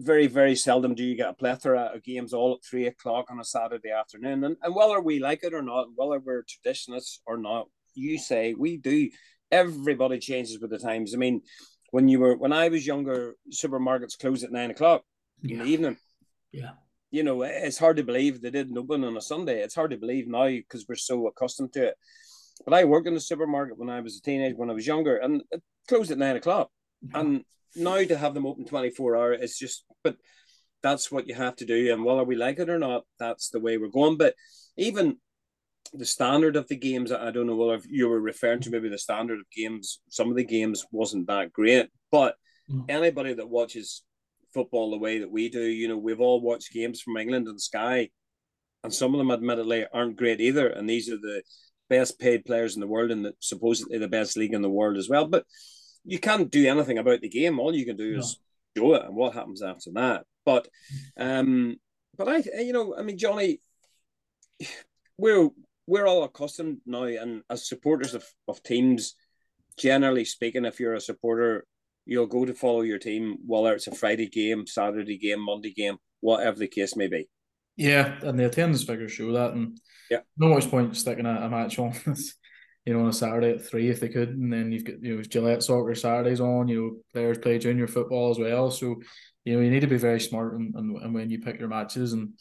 [0.00, 3.38] very, very seldom do you get a plethora of games all at three o'clock on
[3.38, 4.44] a Saturday afternoon.
[4.44, 8.54] And, and whether we like it or not, whether we're traditionalists or not, you say
[8.54, 9.10] we do.
[9.50, 11.14] Everybody changes with the times.
[11.14, 11.42] I mean,
[11.90, 15.02] when you were when I was younger, supermarkets closed at nine o'clock
[15.42, 15.54] yeah.
[15.54, 15.96] in the evening.
[16.52, 16.70] Yeah.
[17.10, 19.60] You know, it's hard to believe they didn't open on a Sunday.
[19.60, 21.94] It's hard to believe now because we're so accustomed to it.
[22.64, 25.16] But I worked in the supermarket when I was a teenager, when I was younger,
[25.16, 26.70] and it closed at nine o'clock.
[27.02, 27.20] Yeah.
[27.20, 27.44] And
[27.76, 30.16] now to have them open 24 hour it's just but
[30.82, 31.92] that's what you have to do.
[31.92, 34.16] And whether we like it or not that's the way we're going.
[34.16, 34.34] But
[34.78, 35.18] even
[35.92, 38.98] the standard of the games i don't know whether you were referring to maybe the
[38.98, 42.36] standard of games some of the games wasn't that great but
[42.70, 42.84] mm.
[42.88, 44.04] anybody that watches
[44.54, 47.60] football the way that we do you know we've all watched games from england and
[47.60, 48.08] sky
[48.82, 50.68] and some of them admittedly aren't great either.
[50.68, 51.42] And these are the
[51.88, 54.96] best paid players in the world and the, supposedly the best league in the world
[54.96, 55.26] as well.
[55.26, 55.44] But
[56.04, 57.58] you can't do anything about the game.
[57.58, 58.38] All you can do is
[58.76, 58.82] no.
[58.82, 60.24] show it, and what happens after that.
[60.44, 60.68] But,
[61.16, 61.76] um,
[62.16, 63.60] but I, you know, I mean, Johnny,
[65.18, 65.50] we're
[65.86, 69.14] we're all accustomed now, and as supporters of, of teams,
[69.76, 71.66] generally speaking, if you're a supporter,
[72.06, 75.96] you'll go to follow your team, whether it's a Friday game, Saturday game, Monday game,
[76.20, 77.28] whatever the case may be.
[77.76, 79.78] Yeah, and the attendance figures show that, and
[80.10, 81.92] yeah, no much point sticking a, a match on
[82.90, 85.16] you know, on a Saturday at three if they could, and then you've got you
[85.16, 86.66] know Gillette soccer Saturdays on.
[86.66, 88.96] You know, players play junior football as well, so
[89.44, 91.68] you know you need to be very smart and, and, and when you pick your
[91.68, 92.32] matches and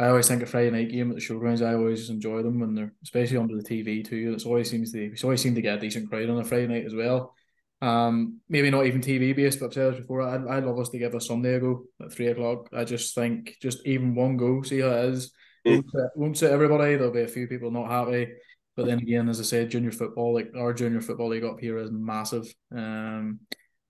[0.00, 1.64] I always think a Friday night game at the showgrounds.
[1.64, 4.32] I always enjoy them when they're especially under the TV too.
[4.34, 6.66] It's always seems to we always seem to get a decent crowd on a Friday
[6.66, 7.32] night as well.
[7.80, 10.22] Um, maybe not even TV based, but I've said this before.
[10.22, 12.68] I'd, I'd love us to give a Sunday a go at three o'clock.
[12.72, 15.32] I just think just even one go, see how it is.
[15.66, 15.74] Mm.
[15.74, 16.96] Won't, sit, won't sit everybody.
[16.96, 18.32] There'll be a few people not happy.
[18.76, 21.78] But then again, as I said, junior football, like our junior football league up here
[21.78, 22.52] is massive.
[22.74, 23.40] Um,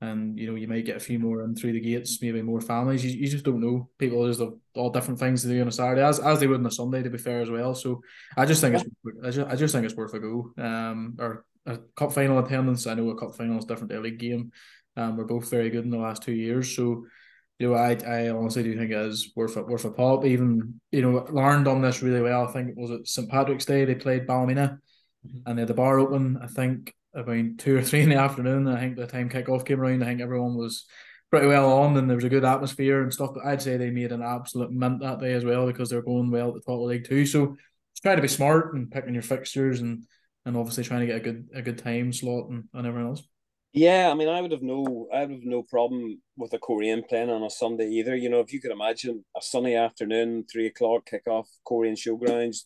[0.01, 2.61] and you know you might get a few more in through the gates, maybe more
[2.61, 3.05] families.
[3.05, 3.89] You, you just don't know.
[3.99, 6.61] People just have all different things to do on a Saturday, as as they would
[6.61, 7.75] on a Sunday, to be fair as well.
[7.75, 8.03] So
[8.37, 8.85] I just think it's
[9.25, 10.53] I just, I just think it's worth a go.
[10.59, 12.87] Um, or a cup final attendance.
[12.87, 14.53] I know a cup final is different to a league game.
[14.97, 17.07] Um, we're both very good in the last two years, so
[17.59, 20.25] you know, I, I honestly do think it is worth it, worth a pop.
[20.25, 22.47] Even you know, Larne done this really well.
[22.47, 24.79] I think it was at St Patrick's Day they played Ballymena,
[25.27, 25.39] mm-hmm.
[25.47, 26.39] and they had the bar open.
[26.43, 28.67] I think about two or three in the afternoon.
[28.67, 30.87] I think the time kickoff came around, I think everyone was
[31.31, 33.31] pretty well on, and there was a good atmosphere and stuff.
[33.35, 36.31] But I'd say they made an absolute mint that day as well because they're going
[36.31, 37.25] well at the top of the league too.
[37.27, 37.57] So
[38.03, 40.05] try to be smart and picking your fixtures and
[40.45, 43.23] and obviously trying to get a good a good time slot and, and everything else.
[43.75, 47.03] Yeah, I mean, I would have no, I would have no problem with a Coleraine
[47.09, 48.15] playing on a Sunday either.
[48.15, 52.59] You know, if you could imagine a sunny afternoon, three o'clock kickoff, Coleraine showgrounds,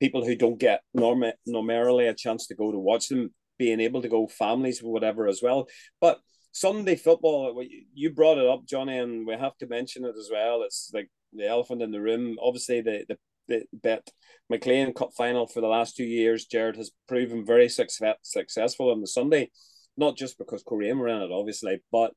[0.00, 4.00] people who don't get norm normally a chance to go to watch them being able
[4.00, 5.68] to go families or whatever as well.
[6.00, 6.20] But
[6.52, 10.62] Sunday football, you brought it up, Johnny, and we have to mention it as well.
[10.62, 12.38] It's like the elephant in the room.
[12.40, 14.08] Obviously, the the, the bet
[14.48, 19.02] Maclean Cup final for the last two years, Gerard has proven very success, successful on
[19.02, 19.50] the Sunday,
[19.96, 22.12] not just because Coleraine were in it, obviously, but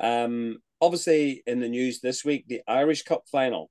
[0.00, 3.70] um, obviously in the news this week, the Irish Cup final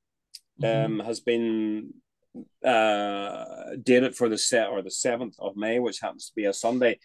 [0.64, 1.94] um, has been
[2.66, 3.46] uh,
[3.82, 7.00] dated for the set or the 7th of May, which happens to be a Sunday.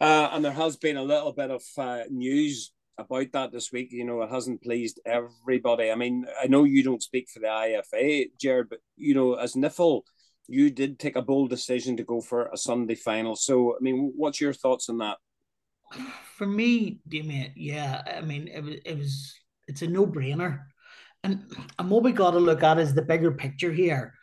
[0.00, 3.88] Uh, and there has been a little bit of uh, news about that this week.
[3.90, 5.90] You know, it hasn't pleased everybody.
[5.90, 9.54] I mean, I know you don't speak for the IFA, Gerard, but you know, as
[9.54, 10.02] NIFL,
[10.48, 13.36] you did take a bold decision to go for a Sunday final.
[13.36, 15.18] So, I mean, what's your thoughts on that?
[16.36, 19.34] For me, Damian, yeah, I mean, it was, it was,
[19.68, 20.60] it's a no brainer.
[21.22, 21.44] And,
[21.78, 24.14] and what we got to look at is the bigger picture here.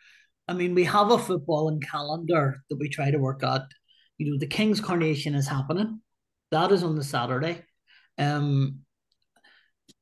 [0.48, 3.62] I mean, we have a footballing calendar that we try to work out.
[4.16, 6.00] You know, the King's Coronation is happening.
[6.50, 7.62] That is on the Saturday.
[8.16, 8.80] Um,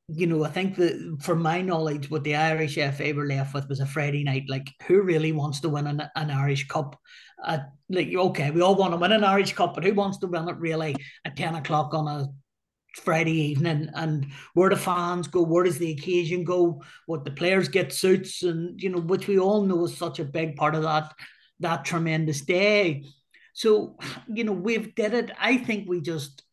[0.09, 3.67] you know, I think that from my knowledge, what the Irish FA were left with
[3.67, 4.45] was a Friday night.
[4.47, 6.97] Like, who really wants to win an, an Irish Cup?
[7.45, 10.27] At, like, okay, we all want to win an Irish Cup, but who wants to
[10.27, 12.27] win it really at 10 o'clock on a
[13.01, 17.67] Friday evening and where the fans go, where does the occasion go, what the players
[17.67, 20.83] get suits, and you know, which we all know is such a big part of
[20.83, 21.13] that
[21.59, 23.03] that tremendous day.
[23.53, 25.31] So, you know, we've did it.
[25.39, 26.43] I think we just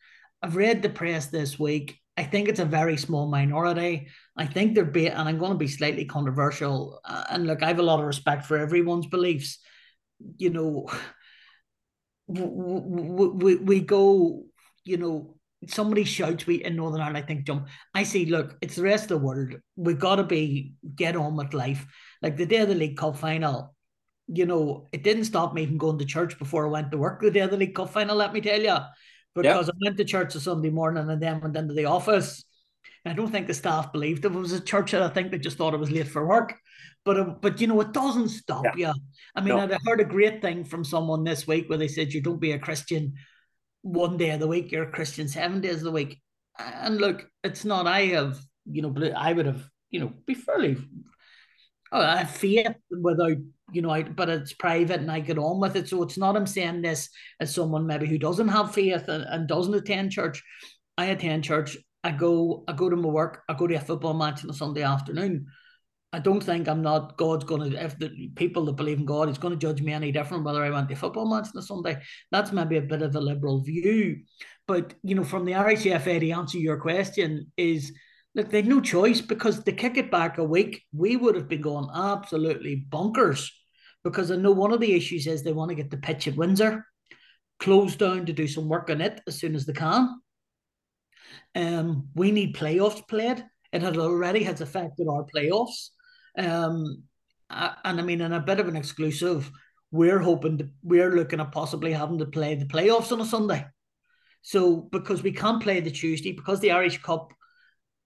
[0.42, 1.98] I've read the press this week.
[2.16, 4.08] I think it's a very small minority.
[4.36, 7.00] I think they're be, and I'm going to be slightly controversial.
[7.04, 9.58] Uh, and look, I have a lot of respect for everyone's beliefs.
[10.36, 10.88] You know,
[12.26, 14.44] we, we, we go,
[14.84, 15.36] you know,
[15.68, 17.68] somebody shouts we in Northern Ireland, I think jump.
[17.94, 19.54] I see, look, it's the rest of the world.
[19.76, 21.86] We've got to be get on with life.
[22.22, 23.74] Like the day of the League Cup final,
[24.28, 27.20] you know, it didn't stop me from going to church before I went to work
[27.20, 28.76] the day of the League Cup final, let me tell you.
[29.34, 29.74] Because yep.
[29.74, 32.44] I went to church a Sunday morning and then went into the office.
[33.06, 34.94] I don't think the staff believed it was a church.
[34.94, 36.54] I think they just thought it was late for work.
[37.04, 38.92] But uh, but you know it doesn't stop yeah.
[38.94, 39.00] you.
[39.34, 39.58] I mean, no.
[39.58, 42.52] I heard a great thing from someone this week where they said you don't be
[42.52, 43.14] a Christian
[43.84, 46.20] one day of the week, you're a Christian seven days of the week.
[46.58, 50.78] And look, it's not, I have, you know, I would have, you know, be fairly,
[51.94, 53.36] Oh, I have faith without,
[53.72, 55.88] you know, but it's private and I get on with it.
[55.88, 59.46] So it's not, I'm saying this as someone maybe who doesn't have faith and, and
[59.46, 60.42] doesn't attend church.
[60.98, 61.76] I attend church.
[62.02, 63.42] I go, I go to my work.
[63.48, 65.46] I go to a football match on a Sunday afternoon.
[66.12, 69.28] I don't think I'm not God's going to if the people that believe in God
[69.28, 71.58] is going to judge me any different whether I went to a football match on
[71.58, 72.00] a Sunday.
[72.32, 74.20] That's maybe a bit of a liberal view,
[74.66, 77.92] but you know, from the FA to answer your question is
[78.34, 81.48] look, they had no choice because to kick it back a week, we would have
[81.48, 83.50] been going absolutely bonkers
[84.02, 86.36] because I know one of the issues is they want to get the pitch at
[86.36, 86.84] Windsor
[87.60, 90.20] closed down to do some work on it as soon as they can.
[91.54, 93.44] Um, we need playoffs played.
[93.72, 95.90] It had already has affected our playoffs.
[96.36, 97.04] Um,
[97.50, 99.50] and I mean, in a bit of an exclusive,
[99.90, 103.64] we're hoping to, we're looking at possibly having to play the playoffs on a Sunday.
[104.42, 107.32] So because we can't play the Tuesday, because the Irish Cup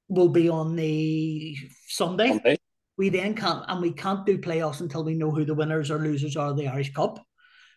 [0.08, 2.58] will be on the Sunday, Sunday.
[2.96, 5.98] we then can't and we can't do playoffs until we know who the winners or
[5.98, 7.24] losers are of the Irish Cup.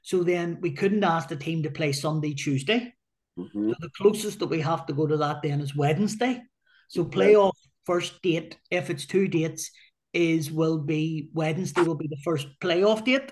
[0.03, 2.93] So then we couldn't ask the team to play Sunday, Tuesday.
[3.37, 3.69] Mm-hmm.
[3.69, 6.41] So the closest that we have to go to that then is Wednesday.
[6.87, 7.53] So playoff
[7.85, 9.71] first date, if it's two dates,
[10.13, 13.31] is will be Wednesday will be the first playoff date.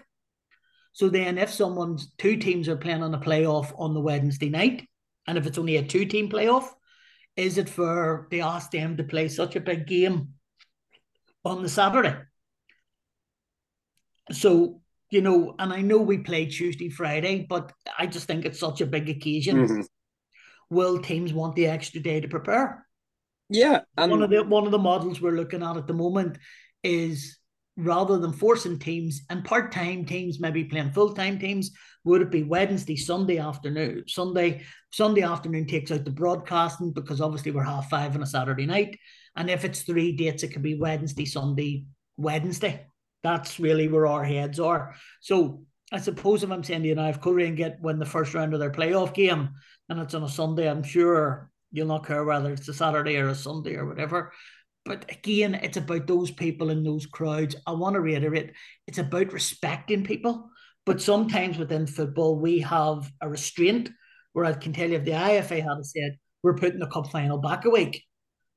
[0.93, 4.87] So then, if someone's two teams are playing on a playoff on the Wednesday night,
[5.27, 6.69] and if it's only a two team playoff,
[7.39, 10.33] is it for they ask them to play such a big game
[11.45, 12.15] on the Saturday?
[14.31, 18.59] So, you know, and I know we play Tuesday, Friday, but I just think it's
[18.59, 19.57] such a big occasion.
[19.57, 19.87] Mhm.
[20.69, 22.85] Will teams want the extra day to prepare?
[23.49, 26.37] Yeah, and one of the one of the models we're looking at at the moment
[26.83, 27.38] is
[27.79, 31.71] rather than forcing teams and part-time teams maybe playing full-time teams
[32.03, 34.61] would it be wednesday sunday afternoon sunday
[34.91, 38.97] sunday afternoon takes out the broadcasting because obviously we're half five on a saturday night
[39.35, 41.85] and if it's three dates it could be wednesday sunday
[42.19, 42.85] wednesday.
[43.23, 44.95] That's really where our heads are.
[45.21, 48.53] So i suppose if i'm saying to you now Coleraine get win the first round
[48.53, 49.49] of their playoff game
[49.89, 53.29] and it's on a sunday i'm sure you'll not care whether it's a saturday or
[53.29, 54.31] a sunday or whatever
[54.89, 57.55] but again, it's about those people in those crowds.
[57.67, 58.53] I want to reiterate
[58.87, 60.49] it's about respecting people.
[60.83, 63.91] But sometimes within football, we have a restraint
[64.33, 67.37] where I can tell you if the IFA had said, we're putting the cup final
[67.37, 68.03] back a week,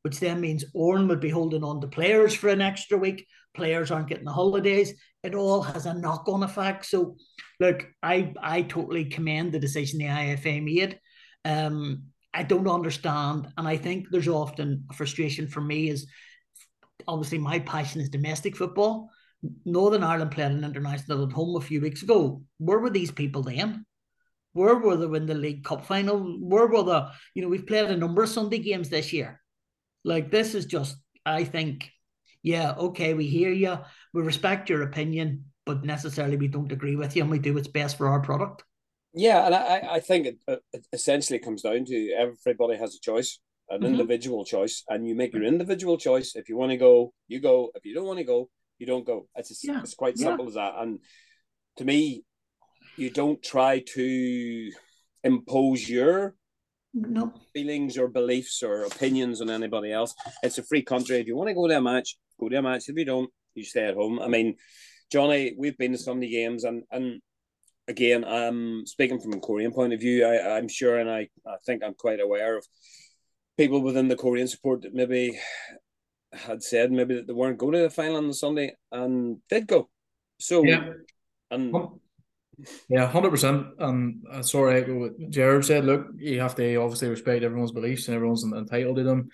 [0.04, 3.26] which then means Oran would be holding on to players for an extra week.
[3.52, 4.94] Players aren't getting the holidays.
[5.22, 6.86] It all has a knock on effect.
[6.86, 7.18] So,
[7.60, 10.98] look, I, I totally commend the decision the IFA made.
[11.44, 13.48] Um, I don't understand.
[13.56, 16.06] And I think there's often a frustration for me is
[17.06, 19.10] obviously my passion is domestic football.
[19.64, 22.42] Northern Ireland played an international at home a few weeks ago.
[22.58, 23.84] Where were these people then?
[24.52, 26.20] Where were they in the League Cup final?
[26.20, 29.40] Where were the, you know, we've played a number of Sunday games this year.
[30.04, 31.90] Like, this is just, I think,
[32.42, 33.78] yeah, okay, we hear you.
[34.12, 37.68] We respect your opinion, but necessarily we don't agree with you and we do what's
[37.68, 38.64] best for our product.
[39.14, 40.38] Yeah, and I, I think it,
[40.72, 43.86] it essentially comes down to everybody has a choice, an Mhm.
[43.90, 46.34] individual choice, and you make your individual choice.
[46.34, 47.70] If you want to go, you go.
[47.74, 48.48] If you don't want to go,
[48.78, 49.28] you don't go.
[49.36, 50.28] It's Yeah, it's quite yeah.
[50.28, 50.74] simple as that.
[50.78, 51.00] And
[51.76, 52.24] to me,
[52.96, 54.70] you don't try to
[55.24, 56.34] impose your
[56.94, 57.32] No.
[57.54, 60.14] feelings or beliefs or opinions on anybody else.
[60.42, 61.16] It's a free country.
[61.18, 62.88] If you want to go to a match, go to a match.
[62.88, 64.20] If you don't, you stay at home.
[64.20, 64.56] I mean,
[65.10, 67.20] Johnny, we've been to so many games, and and
[67.88, 70.24] again, I'm speaking from a Coleraine point of view.
[70.24, 72.66] I, I'm sure, and I, I think I'm quite aware of
[73.56, 75.38] people within the Coleraine support that maybe
[76.32, 79.66] had said maybe that they weren't going to the final on the Sunday and did
[79.66, 79.90] go.
[80.40, 80.92] So Yeah.
[81.50, 81.74] and
[82.88, 83.66] Yeah, hundred percent.
[83.78, 85.84] And uh, sorry, what Gerard said.
[85.84, 89.28] Look, you have to obviously respect everyone's beliefs and everyone's entitled to them.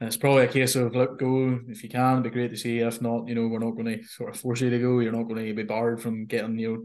[0.00, 2.12] And it's probably a case of look, go if you can.
[2.12, 2.78] It'd be great to see.
[2.78, 5.00] If not, you know, we're not going to sort of force you to go.
[5.00, 6.84] You're not going to be barred from getting you know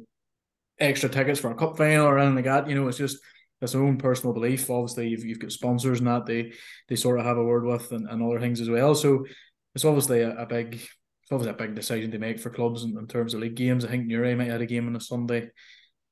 [0.80, 2.70] extra tickets for a cup final or anything like that.
[2.70, 3.20] You know, it's just
[3.62, 4.70] it's own personal belief.
[4.70, 6.54] Obviously, you've, you've got sponsors and that they
[6.90, 8.96] they sort of have a word with and, and other things as well.
[8.96, 9.26] So
[9.74, 12.98] it's obviously a, a big it's obviously a big decision to make for clubs in,
[12.98, 13.84] in terms of league games.
[13.84, 15.50] I think Newry might have had a game on a Sunday.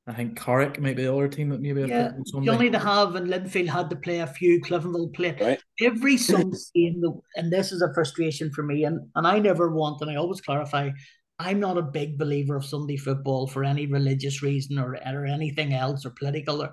[0.06, 2.46] I think Carrick might be the other team that maybe have Yeah, put on Sunday.
[2.46, 4.60] Johnny to have and Linfield had to play a few.
[4.60, 5.60] Cliftonville played Right.
[5.80, 7.02] every Sunday game.
[7.36, 8.84] And this is a frustration for me.
[8.84, 10.90] And and I never want, and I always clarify,
[11.38, 15.72] I'm not a big believer of Sunday football for any religious reason or or anything
[15.74, 16.62] else or political.
[16.62, 16.72] Or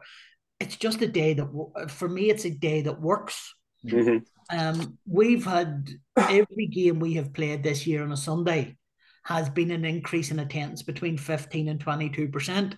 [0.59, 3.55] it's just a day that for me, it's a day that works.
[3.85, 4.23] Mhm.
[4.51, 8.77] Um, we've had every game we have played this year on a Sunday
[9.23, 12.75] has been an increase in attendance between 15 and 22 percent.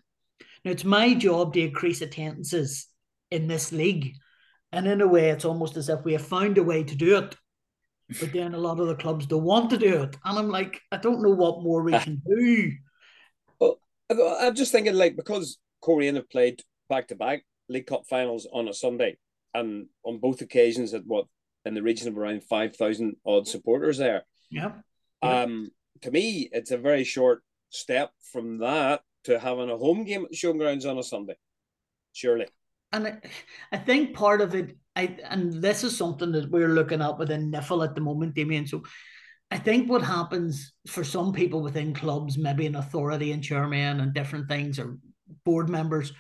[0.64, 2.88] Now it's my job to increase attendances
[3.32, 4.16] in this league.
[4.72, 7.18] And in a way, it's almost as if we have found a way to do
[7.18, 7.36] it.
[8.20, 10.18] But then a lot of the clubs don't want to do it.
[10.24, 12.72] And I'm like, I don't know what more we can do.
[14.10, 18.68] I'm just thinking, like, because Coleraine have played back to back League Cup finals on
[18.68, 19.18] a Sunday,
[19.54, 21.26] and on both occasions at what
[21.66, 24.24] in the region of around five thousand odd supporters there.
[24.52, 24.74] Yeah.
[25.22, 25.72] Um,
[26.02, 30.32] to me, it's a very short step from that to having a home game at
[30.32, 31.38] the showgrounds on a Sunday.
[32.12, 32.48] Surely,
[32.92, 33.18] And I,
[33.72, 37.52] I think part of it, I and this is something that we're looking at within
[37.52, 38.68] NIFL at the moment, Damian.
[38.68, 38.84] So
[39.50, 44.14] I think what happens for some people within clubs, maybe an authority and chairman and
[44.14, 44.98] different things or
[45.46, 46.14] board members,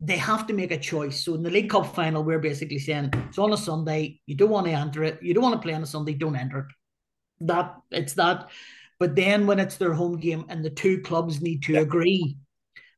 [0.00, 1.24] they have to make a choice.
[1.24, 4.50] So in the League Cup final, we're basically saying it's on a Sunday, you don't
[4.50, 6.66] want to enter it, you don't want to play on a Sunday, don't enter it.
[7.40, 8.50] That it's that.
[8.98, 11.80] But then when it's their home game and the two clubs need to Yeah.
[11.80, 12.38] agree,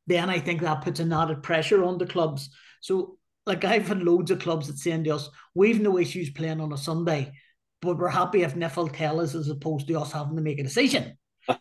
[0.07, 2.49] then I think that puts an added pressure on the clubs.
[2.81, 3.18] So,
[3.49, 6.71] like I've had loads of clubs that saying to us, we've no issues playing on
[6.71, 7.33] a Sunday,
[7.81, 10.63] but we're happy if NIFL tell us as opposed to us having to make a
[10.63, 11.17] decision.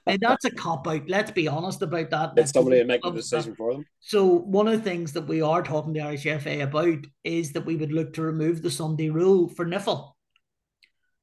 [0.06, 1.08] and that's a cop out.
[1.08, 2.36] Let's be honest about that.
[2.36, 3.86] let somebody make the decision for them.
[4.00, 7.64] so one of the things that we are talking to Irish FA about is that
[7.64, 10.12] we would look to remove the Sunday rule for NIFL.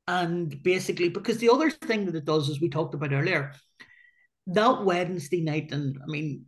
[0.08, 3.54] And basically, because the other thing that it does, as we talked about earlier,
[4.48, 6.46] that Wednesday night, and I mean,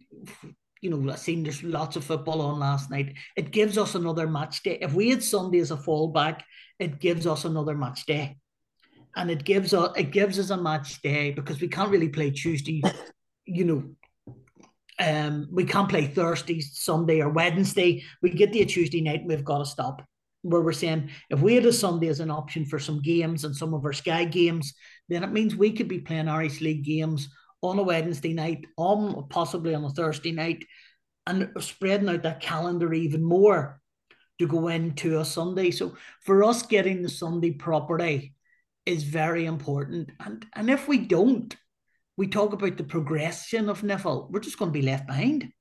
[0.82, 3.16] you know, I've seen there's lots of football on last night.
[3.36, 4.78] It gives us another match day.
[4.82, 6.42] If we had Sunday as a fallback,
[6.80, 8.38] it gives us another match day.
[9.16, 12.30] And it gives us it gives us a match day because we can't really play
[12.32, 12.82] Tuesday,
[13.46, 13.84] you know.
[15.00, 18.04] Um, we can't play Thursday, Sunday, or Wednesday.
[18.22, 20.04] We get the Tuesday night, and we've got to stop.
[20.44, 23.56] Where we're saying if we had a Sunday as an option for some games and
[23.56, 24.74] some of our Sky games,
[25.10, 27.28] then it means we could be playing Irish League games
[27.62, 30.66] on a Wednesday night, on possibly on a Thursday night,
[31.26, 33.82] and spreading out that calendar even more
[34.40, 35.72] to go into a Sunday.
[35.72, 38.34] So for us, getting the Sunday property
[38.86, 40.12] is very important.
[40.20, 41.56] And and if we don't,
[42.16, 45.52] we talk about the progression of NIFL, we're just going to be left behind.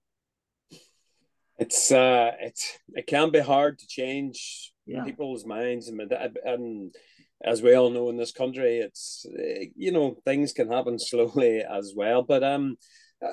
[1.58, 5.04] It's uh, it's it can be hard to change Yeah.
[5.04, 6.00] people's minds, and
[6.44, 6.94] and
[7.44, 11.62] as we all know in this country, it's uh, you know things can happen slowly
[11.62, 12.22] as well.
[12.22, 12.76] But um,
[13.24, 13.32] uh,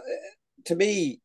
[0.66, 1.22] to me,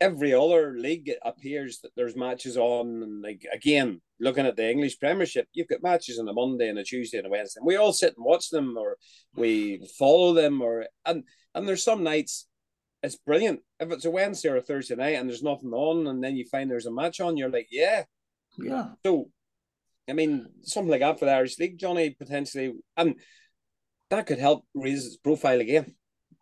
[0.00, 4.70] every other league it appears that there's matches on, and like again, looking at the
[4.70, 7.58] English Premiership, you've got matches on a Monday and a Tuesday and a Wednesday.
[7.58, 8.96] And we all sit and watch them, or
[9.34, 11.24] we follow them, or and
[11.54, 12.46] and there's some nights
[13.02, 13.60] it's brilliant.
[13.80, 16.44] If it's a Wednesday or a Thursday night and there's nothing on, and then you
[16.46, 18.04] find there's a match on, you're like, yeah.
[18.58, 18.90] Yeah.
[19.04, 19.28] So,
[20.08, 23.14] I mean, something like that for the Irish League, Johnny, potentially, and
[24.10, 25.94] that could help raise its profile again.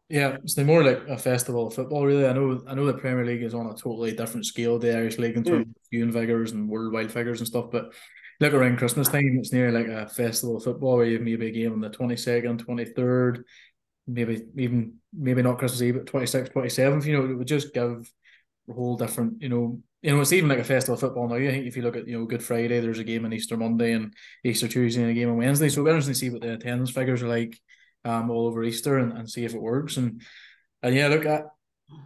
[0.08, 2.26] Yeah, it's more like a festival of football, really.
[2.26, 5.18] I know, I know the Premier League is on a totally different scale the Irish
[5.18, 5.50] League in hmm.
[5.50, 7.70] terms of viewing figures and worldwide figures and stuff.
[7.70, 7.92] But
[8.40, 11.46] look around Christmas time, it's near like a festival of football where you have maybe
[11.46, 13.44] a game on the twenty second, twenty third,
[14.08, 17.04] maybe even maybe not Christmas Eve, but 26th, 27th.
[17.04, 18.10] You know, it would just give
[18.72, 21.34] whole different, you know, you know, it's even like a festival of football now.
[21.34, 23.56] I think if you look at, you know, Good Friday, there's a game on Easter
[23.56, 24.14] Monday and
[24.44, 25.68] Easter Tuesday and a game on Wednesday.
[25.68, 27.58] So it'll be interesting to see what the attendance figures are like
[28.04, 29.98] um all over Easter and, and see if it works.
[29.98, 30.22] And
[30.82, 31.46] and yeah, look at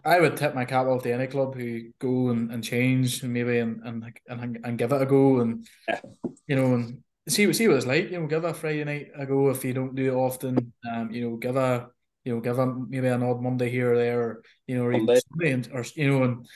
[0.04, 3.32] I would tip my cap off to any club who go and, and change and
[3.32, 6.00] maybe and, and and and give it a go and Yeah.
[6.46, 8.10] you know and see see what it's like.
[8.10, 10.72] You know, give a Friday night a go if you don't do it often.
[10.90, 11.88] Um, you know, give a
[12.24, 14.92] you know give a maybe an odd Monday here or there, or you know, or
[14.92, 16.46] even Sunday and, or you know and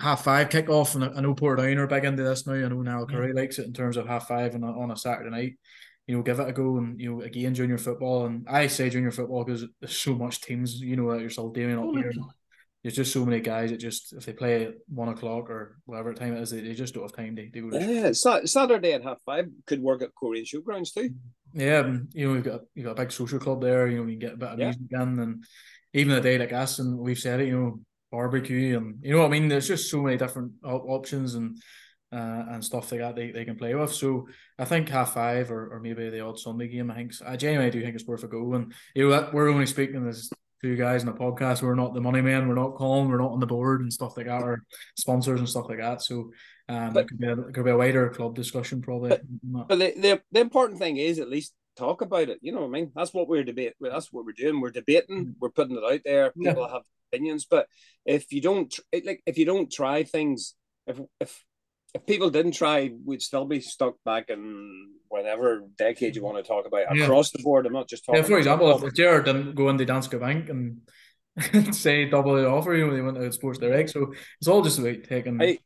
[0.00, 0.94] half five kick off.
[0.94, 2.54] And I know Portadown are big into this now.
[2.54, 3.10] I know Niall mm.
[3.10, 5.52] Currie likes it in terms of half five on a, on a Saturday night.
[6.06, 8.26] You know, give it a go, and you know, again, junior football.
[8.26, 10.80] And I say junior football because there's so much teams.
[10.80, 12.12] You know, yourself, Damian, up here.
[12.82, 16.14] There's just so many guys that just if they play at one o'clock or whatever
[16.14, 18.12] time it is, they, they just don't have time to, to go to Yeah,
[18.44, 21.10] Saturday at half five could work at Coleraine Showgrounds too.
[21.10, 21.16] Mm.
[21.58, 23.88] Yeah, you know we've got you got a big social club there.
[23.88, 24.66] You know we can get a bit of Yeah.
[24.66, 25.44] music in, and
[25.92, 27.48] even a day like us, and we've said it.
[27.48, 27.80] You know
[28.12, 29.48] barbecue, and you know what I mean.
[29.48, 31.58] There's just so many different op- options and
[32.12, 33.92] uh, and stuff like that they, they can play with.
[33.92, 34.28] So
[34.58, 36.90] I think half five or, or maybe the odd Sunday game.
[36.90, 38.54] I think I genuinely do think it's worth a go.
[38.54, 40.30] And you know that we're only speaking as
[40.62, 41.62] two guys in a podcast.
[41.62, 42.48] We're not the money men.
[42.48, 43.08] We're not calling.
[43.08, 44.64] We're not on the board and stuff like that, or
[44.96, 46.02] sponsors and stuff like that.
[46.02, 46.30] So
[46.68, 49.10] um, But- it could be a, it could be a wider club discussion probably.
[49.42, 52.38] But the, the the important thing is at least talk about it.
[52.42, 52.92] You know what I mean?
[52.94, 53.74] That's what we're debating.
[53.80, 54.60] That's what we're doing.
[54.60, 55.34] We're debating.
[55.40, 56.32] We're putting it out there.
[56.36, 56.50] Yeah.
[56.50, 56.82] People have
[57.12, 57.68] opinions, but
[58.04, 60.54] if you don't it, like if you don't try things,
[60.86, 61.44] if if
[61.94, 66.42] if people didn't try, we'd still be stuck back in whatever decade you want to
[66.42, 67.04] talk about Yeah.
[67.04, 67.66] across the board.
[67.66, 68.20] I'm not just talking.
[68.22, 70.80] Yeah, for example, if, Gerard didn't go into Danske Bank and
[71.74, 73.90] say double the offer, you know, they went to Sports Direct.
[73.90, 75.60] So it's all just about taking, Hey.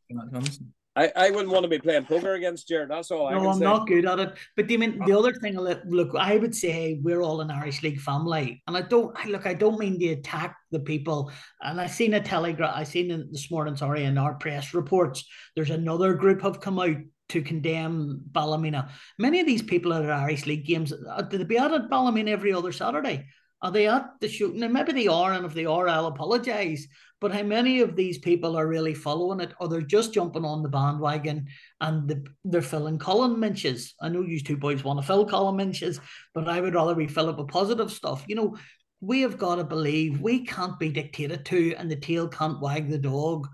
[0.95, 1.17] Taking that chance.
[1.17, 2.91] I, I wouldn't want to be playing poker against Gerard.
[2.91, 3.63] That's all I No, I'm say.
[3.63, 4.33] not good at it.
[4.55, 7.99] But I mean, the other thing, look, I would say we're all an Irish League
[7.99, 9.45] family, and I don't I, look.
[9.45, 11.31] I don't mean to attack the people.
[11.61, 12.75] And I seen a telegraph.
[12.75, 13.75] I seen it this morning.
[13.75, 15.25] Sorry, in our press reports,
[15.55, 16.97] there's another group have come out
[17.29, 18.89] to condemn Ballymena.
[19.17, 22.31] Many of these people at Irish League games, uh, do they be out at Ballymena
[22.31, 23.25] every other Saturday?
[23.61, 24.61] Are they at the shooting?
[24.61, 26.85] And maybe they are, and if they are, I'll apologise.
[27.23, 30.61] But how many of these people are really following it, or they're just jumping on
[30.61, 31.47] the bandwagon
[31.79, 33.93] and the, they're filling column minches?
[34.01, 36.01] I know you two boys want to fill column minches,
[36.33, 38.25] but I would rather we fill up with positive stuff.
[38.27, 38.57] You know,
[38.99, 42.89] we have got to believe we can't be dictated to, and the tail can't wag
[42.89, 43.47] the dog.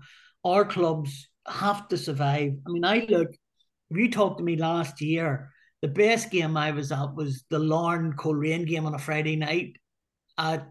[0.44, 2.54] Our clubs have to survive.
[2.66, 3.30] I mean, I look.
[3.92, 7.60] If you talked to me last year, the best game I was at was the
[7.60, 9.76] Larne Coleraine game on a Friday night
[10.36, 10.66] at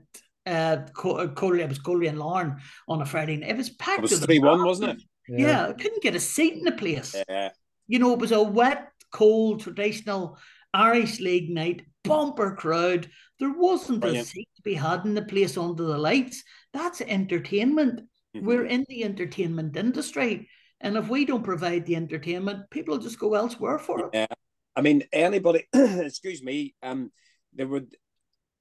[0.45, 3.51] uh Co- Coleraine, it was Coleraine Larne on a Friday night.
[3.51, 3.99] It was packed.
[3.99, 5.03] It was the three one, wasn't it?
[5.27, 5.67] Yeah.
[5.67, 7.15] I couldn't get a seat in the place.
[7.29, 7.49] Yeah.
[7.87, 10.37] You know, it was a wet, cold, traditional
[10.73, 13.09] Irish League night, bumper crowd.
[13.39, 16.43] There wasn't a seat to be had in the place under the lights.
[16.73, 18.01] That's entertainment.
[18.35, 18.43] Mhm.
[18.43, 20.49] We're in the entertainment industry.
[20.81, 24.09] And if we don't provide the entertainment, people just go elsewhere for it.
[24.13, 24.27] Yeah.
[24.75, 27.11] I mean, anybody, excuse me, um,
[27.53, 27.95] there would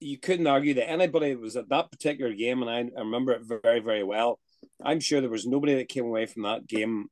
[0.00, 3.42] you couldn't argue that anybody was at that particular game, and I, I remember it
[3.44, 4.38] very, very well.
[4.82, 7.08] I'm sure there was nobody that came away from that game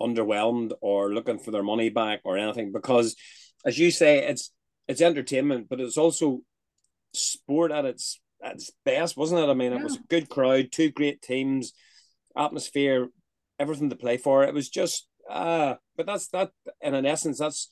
[0.00, 3.16] underwhelmed or looking for their money back or anything because,
[3.64, 4.50] as you say, it's
[4.88, 6.40] it's entertainment, but it's also
[7.12, 9.50] sport at its at its best, wasn't it?
[9.50, 9.78] I mean, yeah.
[9.78, 11.72] it was a good crowd, two great teams,
[12.36, 13.08] atmosphere,
[13.58, 14.42] everything to play for.
[14.44, 16.50] It was just ah, uh, but that's that.
[16.80, 17.70] And in essence, that's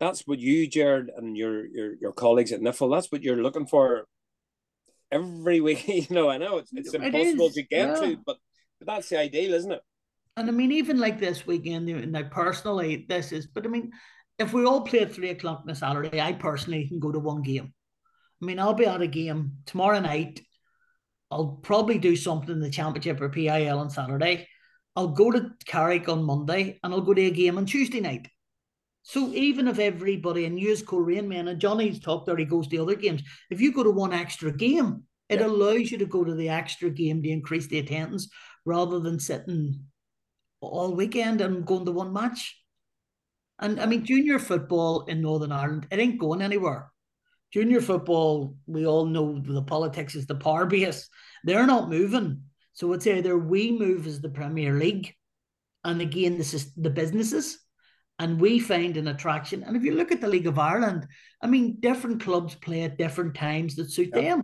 [0.00, 3.66] that's what you, Gerard, and your your your colleagues at NIFL, that's what you're looking
[3.66, 4.06] for
[5.10, 5.86] every week.
[5.88, 7.94] you know, I know it's it's impossible is, to get yeah.
[7.94, 8.36] to, but,
[8.78, 9.82] but that's the ideal, isn't it?
[10.36, 13.90] And I mean, even like this weekend, now personally, this is, but I mean,
[14.38, 17.18] if we all play at three o'clock on a Saturday, I personally can go to
[17.18, 17.74] one game.
[18.40, 20.40] I mean, I'll be at a game tomorrow night.
[21.32, 24.46] I'll probably do something in the championship or PIL on Saturday.
[24.94, 28.28] I'll go to Carrick on Monday and I'll go to a game on Tuesday night.
[29.08, 32.76] So even if everybody and as Coleraine man and Johnny's talked there, he goes to
[32.76, 33.22] other games.
[33.48, 35.46] If you go to one extra game, it yeah.
[35.46, 38.28] allows you to go to the extra game to increase the attendance
[38.66, 39.86] rather than sitting
[40.60, 42.62] all weekend and going to one match.
[43.58, 46.92] And I mean, junior football in Northern Ireland, it ain't going anywhere.
[47.50, 51.08] Junior football, we all know the politics is the power base.
[51.44, 52.42] They're not moving.
[52.74, 55.14] So it's either we move as the Premier League,
[55.82, 57.58] and again, this is the businesses,
[58.18, 59.62] and we find an attraction.
[59.62, 61.06] And if you look at the League of Ireland,
[61.42, 64.22] I mean, different clubs play at different times that suit yeah.
[64.22, 64.42] them.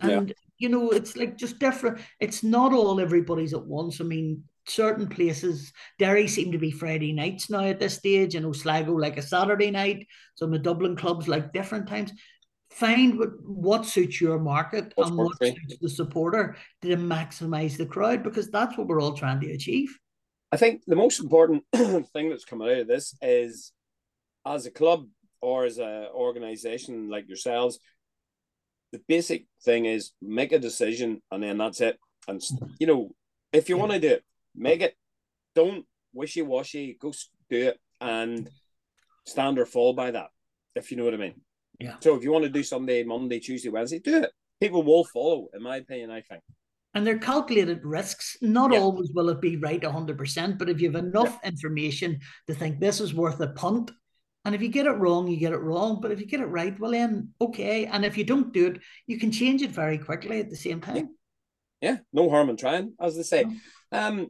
[0.00, 0.34] And yeah.
[0.58, 2.00] you know, it's like just different.
[2.20, 4.00] It's not all everybody's at once.
[4.00, 8.56] I mean, certain places, Derry seem to be Friday nights now at this stage, and
[8.56, 10.06] Sligo like a Saturday night.
[10.36, 12.12] Some of the Dublin clubs like different times.
[12.70, 18.24] Find what, what suits your market and what suits the supporter to maximize the crowd
[18.24, 19.96] because that's what we're all trying to achieve.
[20.52, 23.72] I think the most important thing that's come out of this is
[24.46, 25.06] as a club
[25.40, 27.78] or as an organization like yourselves,
[28.92, 31.98] the basic thing is make a decision and then that's it.
[32.28, 32.40] And
[32.78, 33.10] you know,
[33.52, 34.24] if you want to do it,
[34.54, 34.94] make it.
[35.54, 36.96] Don't wishy washy.
[37.00, 37.12] Go
[37.50, 38.48] do it and
[39.26, 40.28] stand or fall by that.
[40.74, 41.40] If you know what I mean.
[41.80, 41.96] Yeah.
[42.00, 44.30] So if you want to do Sunday, Monday, Tuesday, Wednesday, do it.
[44.60, 46.10] People will follow, in my opinion.
[46.10, 46.42] I think
[46.94, 48.36] and they're calculated risks.
[48.40, 48.78] Not yeah.
[48.78, 51.50] always will it be right 100%, but if you have enough yeah.
[51.50, 53.90] information to think this is worth a punt,
[54.44, 56.00] and if you get it wrong, you get it wrong.
[56.00, 57.86] But if you get it right, well, then okay.
[57.86, 60.80] And if you don't do it, you can change it very quickly at the same
[60.80, 61.16] time.
[61.80, 63.46] Yeah, no harm in trying, as they say.
[63.90, 64.28] Um,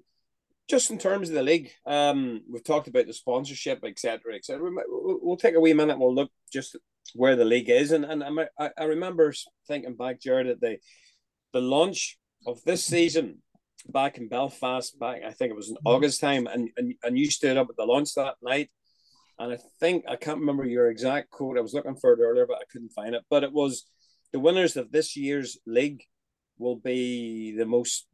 [0.68, 4.70] just in terms of the league, um, we've talked about the sponsorship, etc., etc.
[4.88, 5.92] We'll, we'll take a wee minute.
[5.92, 6.76] and We'll look just
[7.14, 8.24] where the league is, and and
[8.58, 9.34] I, I remember
[9.66, 10.78] thinking back, Gerard, at the
[11.52, 13.38] the launch of this season
[13.88, 15.88] back in Belfast, back I think it was in mm-hmm.
[15.88, 18.70] August time, and, and and you stood up at the launch that night,
[19.38, 21.58] and I think I can't remember your exact quote.
[21.58, 23.22] I was looking for it earlier, but I couldn't find it.
[23.30, 23.86] But it was
[24.32, 26.02] the winners of this year's league
[26.58, 28.06] will be the most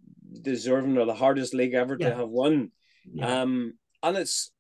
[0.43, 2.11] deserving or the hardest league ever yeah.
[2.11, 2.71] to have won.
[3.13, 3.43] Yeah.
[3.43, 4.51] Um, and it's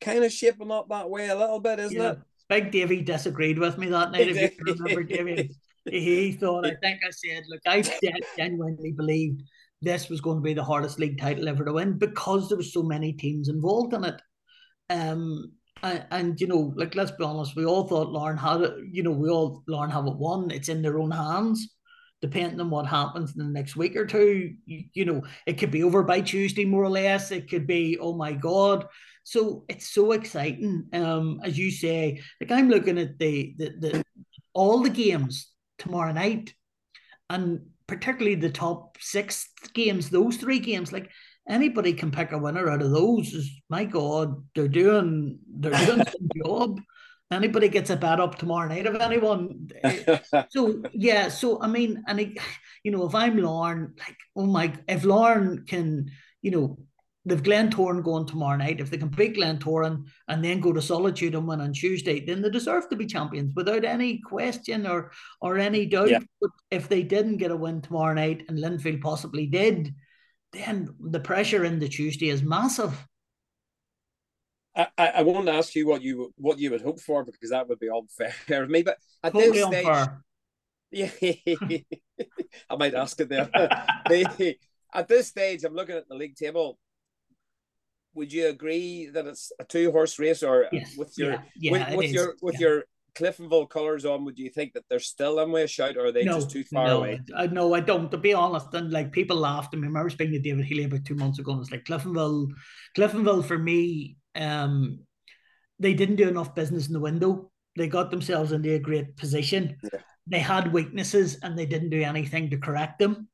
[0.00, 2.12] kind of shaping up that way a little bit, isn't yeah.
[2.12, 2.18] it?
[2.48, 4.28] Big Davy disagreed with me that night.
[4.28, 5.50] If you remember, Davy
[5.90, 7.82] he thought, I think I said, look, I
[8.36, 9.42] genuinely believed
[9.80, 12.72] this was going to be the hardest league title ever to win because there was
[12.72, 14.20] so many teams involved in it.
[14.90, 15.52] Um,
[15.82, 18.74] and, and, you know, like let's be honest, we all thought Larne had it.
[18.90, 20.50] You know, we all Larne have it won.
[20.50, 21.68] It's in their own hands.
[22.20, 25.72] Depending on what happens in the next week or two, you, you know, it could
[25.72, 27.32] be over by Tuesday, more or less.
[27.32, 28.86] It could be, oh my god.
[29.24, 30.86] So it's so exciting.
[30.92, 34.04] Um, as you say, like I'm looking at the the, the
[34.52, 35.51] all the games
[35.82, 36.54] tomorrow night.
[37.28, 41.10] And particularly the top six games, those three games, like
[41.48, 43.32] anybody can pick a winner out of those.
[43.32, 46.80] Is, my God, they're doing they're doing some job.
[47.30, 49.70] Anybody gets a bet up tomorrow night of anyone.
[50.50, 52.38] so yeah, so I mean, and it,
[52.84, 56.10] you know, if I'm Larne, like, oh my, if Larne can,
[56.42, 56.78] you know,
[57.24, 58.80] they've Glentoran going tomorrow night.
[58.80, 62.42] If they can beat Glentoran and then go to Solitude and win on Tuesday, then
[62.42, 66.10] they deserve to be champions without any question or or any doubt.
[66.10, 66.20] Yeah.
[66.40, 69.94] But if they didn't get a win tomorrow night and Linfield possibly did,
[70.52, 73.06] then the pressure in the Tuesday is massive.
[74.74, 77.68] I, I want to ask you what you what you would hope for because that
[77.68, 78.82] would be unfair of me.
[78.82, 80.24] But at totally this stage, unfair.
[80.90, 81.78] yeah,
[82.70, 83.50] I might ask it there.
[84.94, 86.78] at this stage, I'm looking at the league table
[88.14, 90.96] would you agree that it's a two horse race or yes.
[90.96, 91.40] with your yeah.
[91.56, 92.66] Yeah, with, with your with yeah.
[92.66, 92.84] your
[93.14, 96.12] Cliftonville colours on, would you think that they're still in way a shout or are
[96.12, 97.20] they no, just too far no, away?
[97.36, 98.10] I, no, I don't.
[98.10, 99.86] To be honest, and like people laughed at me.
[99.86, 102.48] I remember speaking to David Healy about two months ago, and it's like Cliftonville,
[102.96, 105.00] Cliftonville for me, um,
[105.78, 107.50] they didn't do enough business in the window.
[107.76, 109.76] they got themselves into a great position.
[109.82, 110.00] Yeah.
[110.26, 113.28] They had weaknesses and they didn't do anything to correct them.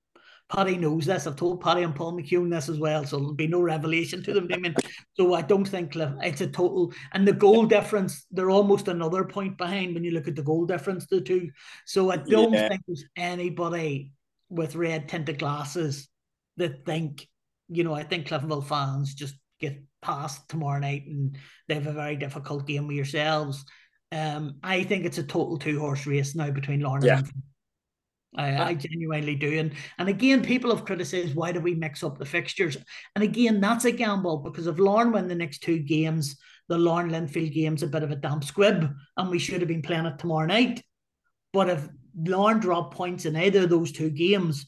[0.55, 1.27] Paddy knows this.
[1.27, 4.33] I've told Paddy and Paul McHugh this as well, so there'll be no revelation to
[4.33, 4.75] them, I mean,
[5.15, 6.93] So I don't think Cliff, it's a total.
[7.13, 10.65] And the goal difference, they're almost another point behind when you look at the goal
[10.65, 11.51] difference, the two.
[11.85, 12.69] So I don't Yeah.
[12.69, 14.13] think there's anybody
[14.49, 16.09] with red tinted glasses
[16.57, 17.29] that think,
[17.69, 21.37] you know, I think Cliftonville fans just get past tomorrow night and
[21.67, 23.65] they have a very difficult game with yourselves.
[24.13, 27.19] Um, I think it's a total two horse race now between Larne Yeah.
[27.19, 27.31] and
[28.37, 29.59] I, I genuinely do.
[29.59, 32.77] And and again, people have criticized why do we mix up the fixtures?
[33.15, 36.37] And again, that's a gamble because if Larne win the next two games,
[36.69, 39.83] the Larne Linfield game's a bit of a damp squib, and we should have been
[39.83, 40.83] playing it tomorrow night.
[41.53, 44.67] But if Larne drop points in either of those two games,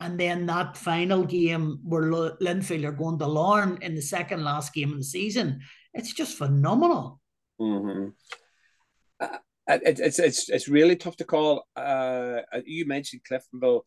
[0.00, 4.44] and then that final game where Lo- Linfield are going to Larne in the second
[4.44, 5.60] last game of the season,
[5.94, 7.20] it's just phenomenal.
[7.60, 8.10] Mm-hmm.
[9.68, 11.64] Uh, it, it's it's it's really tough to call.
[11.76, 13.82] Uh, you mentioned Cliftonville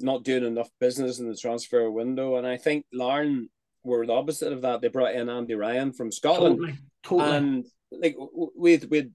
[0.00, 3.48] not doing enough business in the transfer window, and I think Larne
[3.84, 4.80] were the opposite of that.
[4.80, 7.36] They brought in Andy Ryan from Scotland, Totally, totally.
[7.36, 9.06] and like with with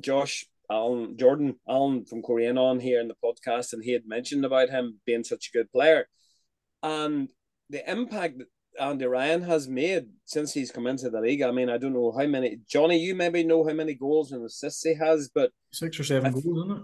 [0.00, 4.44] Josh Allen, Jordan Allen from Coleraine on here in the podcast, and he had mentioned
[4.44, 6.06] about him being such a good player,
[6.82, 7.30] and
[7.70, 8.46] the impact that
[8.78, 11.42] Andy Ryan has made since he's come into the league.
[11.42, 12.58] I mean, I don't know how many.
[12.68, 16.34] Johnny, you maybe know how many goals and assists he has, but Six or seven
[16.36, 16.82] If- goals, isn't it?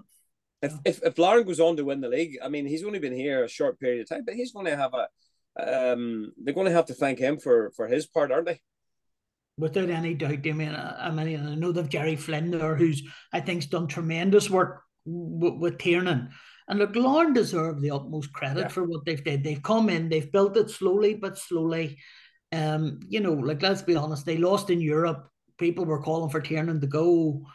[0.62, 3.14] if if, if Larne goes on to win the league, I mean, he's only been
[3.14, 5.08] here a short period of time, but he's going to have a.
[5.58, 8.60] Um, they're going to have to thank him for for his part, aren't they?
[9.58, 10.74] Without any doubt, Damian.
[10.76, 15.54] I mean, I know they've Jerry Flynn there, who's I think's done tremendous work with,
[15.54, 16.30] with Tiernan.
[16.68, 16.92] And look,
[17.32, 18.68] deserve the utmost credit Yeah.
[18.68, 19.44] for what they've did.
[19.44, 21.98] They've come in, they've built it slowly but slowly.
[22.52, 25.28] Um, you know, like let's be honest, they lost in Europe.
[25.58, 27.46] People were calling for Tiernan to go.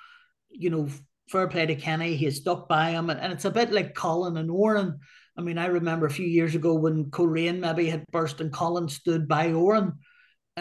[0.50, 0.90] You know,
[1.30, 4.38] fair play to Kenny, he stuck by him, and, and it's a bit like Colin
[4.38, 5.00] and Oran.
[5.38, 8.90] I mean, I remember a few years ago when Coleraine maybe had burst and Colin
[8.90, 9.94] stood by Oran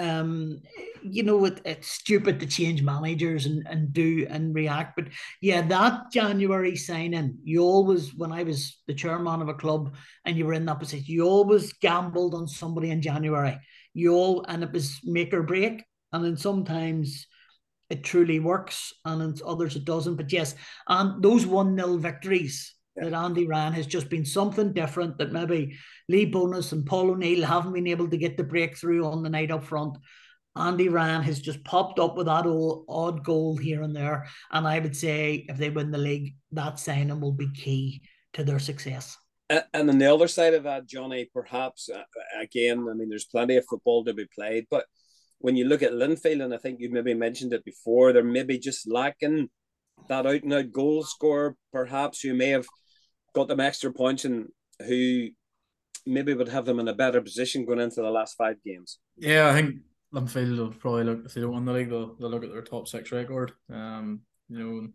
[0.01, 0.61] um
[1.03, 5.07] you know it, it's stupid to change managers and, and do and react but
[5.41, 9.95] yeah that january signing you always when i was the chairman of a club
[10.25, 13.59] and you were in that position you always gambled on somebody in january
[13.95, 17.27] you all and it was make or break and then sometimes
[17.91, 20.55] it truly works and in others it doesn't but yes
[20.89, 22.80] and those one nil victories Yeah.
[23.01, 25.77] That Andy Ryan has just been something different that maybe
[26.09, 29.51] Lee Bonis and Paul O'Neill haven't been able to get the breakthrough on the night
[29.51, 29.97] up front.
[30.57, 34.27] Andy Ryan has just popped up with that old, odd goal here and there.
[34.51, 38.03] And I would say if they win the league, that signing will be key
[38.35, 39.17] to their success.
[39.49, 42.03] And on the other side of that, Johnny, perhaps uh,
[42.41, 44.85] again, I mean, there's plenty of football to be played, but
[45.39, 48.59] when you look at Linfield, and I think you maybe mentioned it before, they're maybe
[48.59, 49.49] just lacking
[50.09, 52.67] that out and out goal scorer, perhaps who may have
[53.35, 54.49] got them extra points and
[54.87, 55.29] who
[56.07, 58.99] maybe would have them in a better position going into the last five games.
[59.17, 59.77] Yeah, I think
[60.15, 62.63] Linfield will probably look if they don't win the league, they'll, they'll look at their
[62.63, 63.53] top six record.
[63.73, 64.89] Um, you know,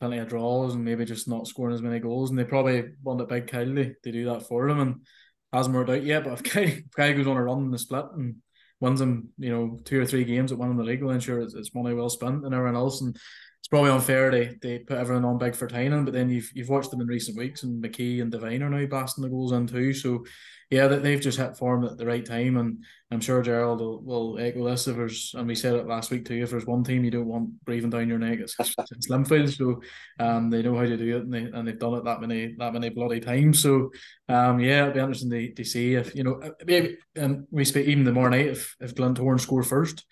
[0.00, 3.20] plenty of draws and maybe just not scoring as many goals, and they probably want
[3.20, 5.06] a big Kylie to do that for them, and
[5.52, 6.24] hasn't worked out yet.
[6.24, 8.36] But if Kylie, if goes on a run in the split and
[8.80, 11.54] wins them, you know, two or three games at winning the league, then sure it's,
[11.54, 13.16] it's money well spent and everyone else, and
[13.64, 16.68] it's probably unfair they, they put everyone on big for Tynan, but then you've you've
[16.68, 19.66] watched them in recent weeks, and McKee and Devine are now blasting the goals in
[19.66, 19.94] too.
[19.94, 20.26] So
[20.70, 24.02] yeah, that they've just hit form at the right time, and I'm sure Gerard will,
[24.02, 24.86] will echo this.
[24.86, 27.24] If there's, and we said it last week too, if there's one team you don't
[27.24, 29.56] want breathing down your neck, it's, it's.
[29.56, 29.80] So
[30.20, 32.54] um, they know how to do it, and, they, and they've done it that many
[32.58, 33.62] that many bloody times.
[33.62, 33.92] So
[34.28, 37.86] um, yeah, it'll be interesting to, to see if you know maybe and we speak
[37.86, 40.04] even tomorrow night if if Glentoran score first,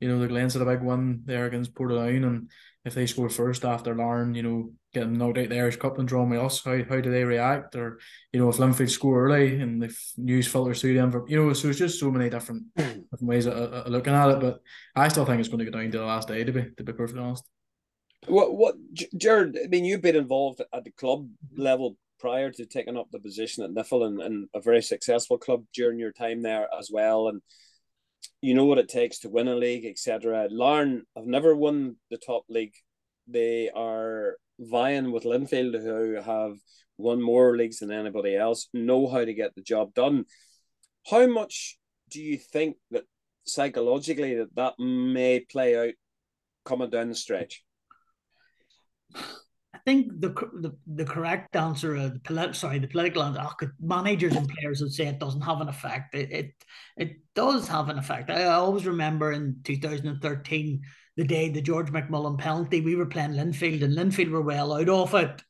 [0.00, 2.50] you know the Glens had a big one there against Portadown, and
[2.86, 6.06] if they score first after Larne, you know, getting knocked out the Irish Cup and
[6.06, 7.74] drawing with us, how, how do they react?
[7.74, 7.98] Or,
[8.32, 11.52] you know, if Linfield score early and if news filters through them, for, you know,
[11.52, 13.00] so it's just so many different hmm.
[13.10, 14.40] different ways of, of looking at it.
[14.40, 14.60] But
[14.94, 16.84] I still think it's going to go down to the last day, to be to
[16.84, 17.44] be perfectly honest.
[18.28, 18.76] What, what,
[19.16, 21.60] Gerard, I mean, you've been involved at the club mm-hmm.
[21.60, 25.64] level prior to taking up the position at NIFL and, and a very successful club
[25.74, 27.28] during your time there as well.
[27.28, 27.42] And
[28.40, 30.48] you know what it takes to win a league, etc.
[30.50, 32.74] Larne have never won the top league.
[33.26, 36.56] They are vying with Linfield, who have
[36.98, 40.24] won more leagues than anybody else, know how to get the job done.
[41.06, 41.78] How much
[42.10, 43.04] do you think that
[43.44, 45.94] psychologically that that may play out
[46.64, 47.64] coming down the stretch?
[49.86, 54.34] Think the the, the correct answer, uh, the polit- sorry, the political answer, oh, managers
[54.34, 56.14] and players would say it doesn't have an effect.
[56.14, 56.52] It, it
[56.96, 58.28] it does have an effect.
[58.28, 60.82] I, I always remember in 2013,
[61.16, 64.88] the day the George McMullen penalty, we were playing Linfield, and Linfield were well out
[64.88, 65.42] of it.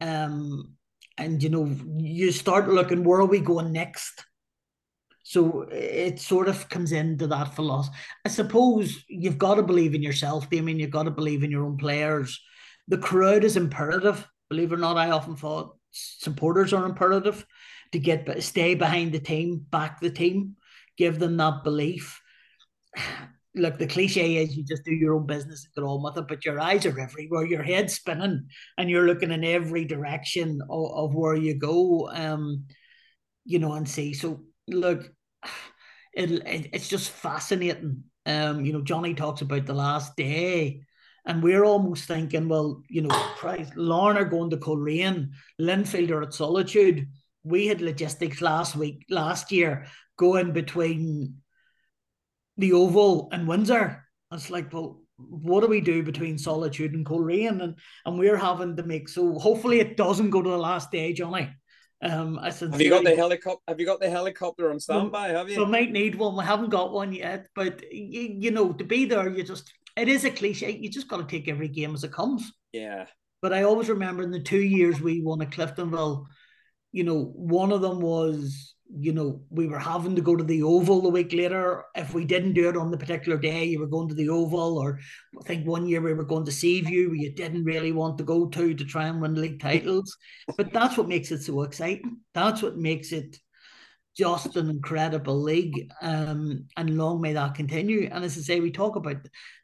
[0.00, 0.74] Um,
[1.16, 4.24] and you know, you start looking where are we going next?
[5.22, 7.96] So it sort of comes into that philosophy.
[8.24, 10.78] I suppose you've got to believe in yourself, Damian.
[10.78, 12.40] You've got to believe in your own players.
[12.88, 14.26] The crowd is imperative.
[14.50, 17.46] Believe it or not, I often thought supporters are imperative
[17.92, 20.56] to get but stay behind the team, back the team,
[20.96, 22.20] give them that belief.
[23.54, 26.26] Look, the cliche is you just do your own business and get on with it,
[26.26, 30.90] but your eyes are everywhere, your head's spinning, and you're looking in every direction of,
[30.92, 32.08] of where you go.
[32.14, 32.64] Um,
[33.44, 34.14] you know, and see.
[34.14, 35.10] So look,
[36.14, 38.04] it, it, it's just fascinating.
[38.24, 40.82] Um, you know, Johnny talks about the last day,
[41.24, 46.34] and we're almost thinking, well, you know, Christ, Larne going to Coleraine, Linfield are at
[46.34, 47.08] Solitude.
[47.44, 51.36] We had logistics last week, last year, going between
[52.56, 54.04] the Oval and Windsor.
[54.32, 57.60] It's like, well, what do we do between Solitude and Coleraine?
[57.60, 61.12] And and we're having to make so hopefully it doesn't go to the last day,
[61.12, 61.50] Johnny.
[62.02, 63.62] Um, I said have you got the helicopter?
[63.68, 65.28] Have you got the helicopter on standby?
[65.28, 65.64] Have you?
[65.64, 66.36] We might need one.
[66.36, 70.08] We haven't got one yet, but you, you know, to be there, you just it
[70.08, 70.70] is a cliche.
[70.72, 72.52] You just got to take every game as it comes.
[72.72, 73.06] Yeah.
[73.40, 76.24] But I always remember in the two years we won at Cliftonville,
[76.92, 80.62] you know, one of them was you know, we were having to go to the
[80.62, 81.84] Oval the week later.
[81.94, 84.78] If we didn't do it on the particular day, you were going to the Oval,
[84.78, 84.98] or
[85.40, 88.24] I think one year we were going to Seaview, where you didn't really want to
[88.24, 90.16] go to to try and win league titles.
[90.56, 92.18] But that's what makes it so exciting.
[92.34, 93.38] That's what makes it
[94.16, 95.90] just an incredible league.
[96.02, 98.08] Um, and long may that continue.
[98.12, 99.16] And as I say, we talk about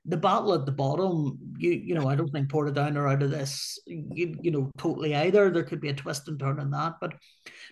[0.05, 1.39] the battle at the bottom.
[1.59, 5.15] You you know, I don't think Portadown are out of this, you, you know, totally
[5.15, 5.51] either.
[5.51, 6.95] There could be a twist and turn in that.
[7.01, 7.15] But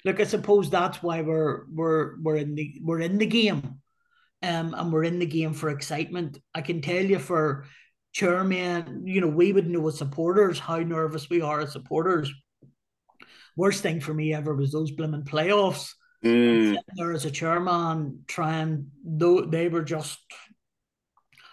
[0.05, 3.81] look, I suppose that's why we're we're we're in the we're in the game.
[4.43, 6.39] Um, and we're in the game for excitement.
[6.55, 7.65] I can tell you for
[8.13, 12.31] chairman, you know, we would know as supporters how nervous we are as supporters.
[13.57, 15.93] Worst thing for me ever was those blooming playoffs
[16.25, 16.77] Mm.
[16.97, 20.19] There as a chairman, trying though they were just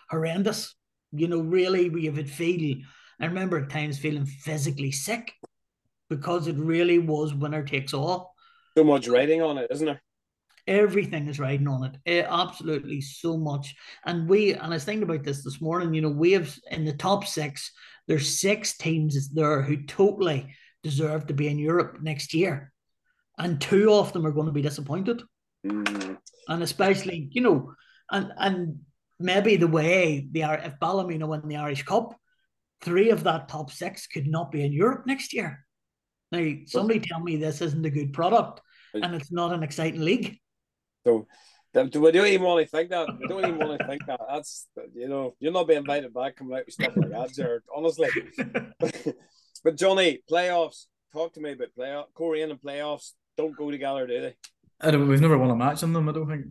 [0.09, 0.76] horrendous.
[1.11, 2.78] You know, really, we would feel.
[3.20, 5.32] I remember at times feeling physically sick
[6.09, 8.34] because it really was winner takes all.
[8.78, 10.01] So much writing on it, isn't there?
[10.66, 11.97] Everything is riding on it.
[12.05, 12.26] it.
[12.28, 13.76] Absolutely so much.
[14.05, 16.86] And we, and I was thinking about this this morning, you know, we have in
[16.86, 17.72] the top six,
[18.07, 22.72] there's six teams there who totally deserve to be in Europe next year
[23.38, 25.21] and two of them are going to be disappointed.
[25.65, 26.17] Mm.
[26.47, 27.73] And especially, you know,
[28.11, 28.79] and and
[29.19, 32.15] maybe the way they are, if Ballymena win the Irish Cup,
[32.81, 35.65] three of that top six could not be in Europe next year.
[36.31, 38.61] Now, somebody tell me this isn't a good product
[38.93, 40.39] and it's not an exciting league.
[41.05, 41.27] So,
[41.73, 43.07] do we don't even want to think that?
[43.19, 44.19] We don't even want to think that.
[44.29, 47.63] That's you know, you're not being invited back coming out with stuff like that, Gerard.
[47.73, 48.09] Honestly,
[49.63, 50.86] but Johnny, playoffs.
[51.13, 54.36] Talk to me about playoff, Coleraine and playoffs don't go together, do they?
[54.81, 56.09] I don't, we've never won a match in them.
[56.09, 56.45] I don't think.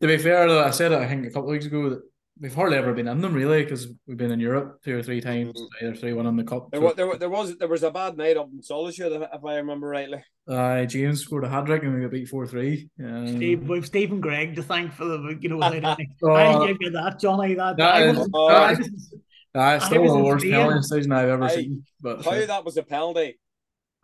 [0.00, 0.98] To be fair, though, I said it.
[0.98, 2.02] I think a couple of weeks ago that
[2.40, 5.20] we've hardly ever been in them really because we've been in Europe two or three
[5.20, 5.86] times, mm-hmm.
[5.86, 6.70] either three one in the cup.
[6.70, 6.92] There, so.
[6.94, 10.22] there, there, was there was a bad night up in Solitude, if I remember rightly.
[10.48, 12.88] Uh, James scored a hat trick and we got beat four three.
[13.02, 16.10] Um, Steve, we've Stephen Gregg to thank for the you know without any.
[16.22, 17.54] uh, I give you that, Johnny.
[17.54, 19.12] That, that I was, uh, I was,
[19.54, 21.84] uh, still the worst penalty decision I've ever I, seen.
[22.00, 23.38] But how that was a penalty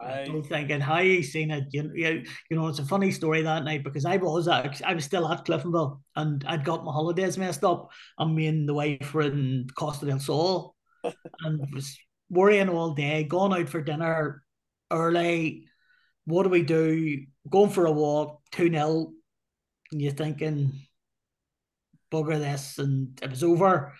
[0.03, 3.11] I don't think, and how you seen it, you, you, you know, it's a funny
[3.11, 6.85] story that night because I was at, I was still at Cliftonville and I'd got
[6.85, 7.91] my holidays messed up.
[8.19, 10.75] and me and the wife were in Costa del Sol
[11.05, 11.97] and was
[12.31, 14.43] worrying all day, going out for dinner
[14.91, 15.67] early.
[16.25, 17.25] What do we do?
[17.49, 19.13] Going for a walk, 2 0.
[19.93, 20.73] And you're thinking,
[22.11, 22.79] bugger this.
[22.79, 23.93] And it was over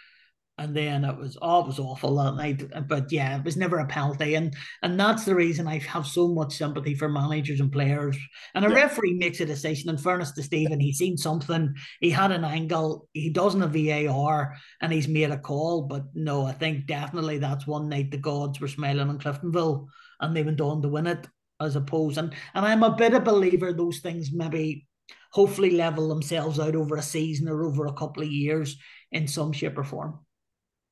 [0.59, 2.63] and then it was oh, it was awful that night.
[2.87, 6.29] But yeah, it was never a penalty, and and that's the reason I have so
[6.29, 8.17] much sympathy for managers and players.
[8.55, 8.75] And a yeah.
[8.75, 9.89] referee makes a decision.
[9.89, 14.55] In fairness to Stephen, he's seen something, he had an angle, he doesn't have VAR,
[14.81, 15.83] and he's made a call.
[15.83, 19.87] But no, I think definitely that's one night the gods were smiling on Cliftonville,
[20.21, 21.27] and they went on to win it
[21.61, 22.19] as opposed.
[22.19, 24.87] And and I'm a bit of a believer those things maybe
[25.31, 28.77] hopefully level themselves out over a season or over a couple of years
[29.11, 30.19] in some shape or form.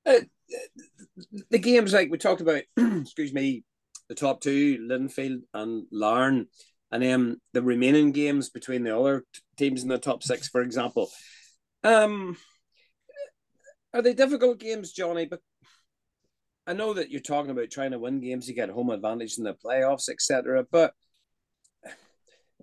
[0.06, 0.20] Uh,
[1.50, 3.64] the games like we talked about, excuse me,
[4.08, 6.46] the top two, Linfield and Larne,
[6.90, 9.24] and then the remaining games between the other
[9.56, 11.10] teams in the top six, for example.
[11.84, 12.36] Um,
[13.94, 15.26] are they difficult games, Johnny?
[15.26, 15.40] But
[16.66, 19.44] I know that you're talking about trying to win games to get home advantage in
[19.44, 20.64] the playoffs, etc.
[20.70, 20.92] But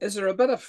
[0.01, 0.67] is there a bit of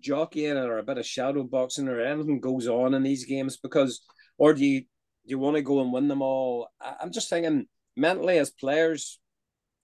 [0.00, 3.56] jockeying or a bit of shadow boxing or anything goes on in these games?
[3.56, 4.00] Because
[4.38, 4.84] or do you
[5.24, 6.68] you want to go and win them all?
[6.80, 7.66] I'm just thinking
[7.96, 9.18] mentally as players,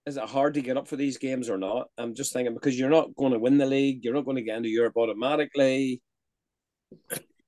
[0.06, 1.88] is it hard to get up for these games or not?
[1.98, 4.42] I'm just thinking because you're not going to win the league, you're not going to
[4.42, 6.02] get into Europe automatically.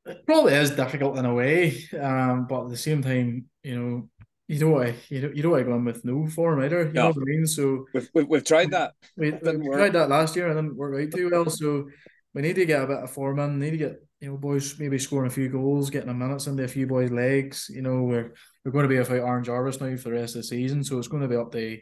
[0.04, 4.08] It probably is difficult in a way, um, but at the same time, you know,
[4.48, 6.62] you don't want to, you don't, you don't want to go in with no form
[6.62, 6.86] either.
[6.86, 7.46] You know what I mean?
[7.46, 8.92] So we've, we've, we've tried that.
[9.16, 11.48] We, we tried that last year and didn't work out too well.
[11.48, 11.88] So
[12.34, 13.58] we need to get a bit of form in.
[13.58, 16.62] Need to get you know boys maybe scoring a few goals, getting a minutes into
[16.62, 17.68] a few boys' legs.
[17.68, 18.32] You know we're
[18.64, 20.96] we're going to be without Aaron Jarvis now for the rest of the season, so
[20.98, 21.78] it's going to be up to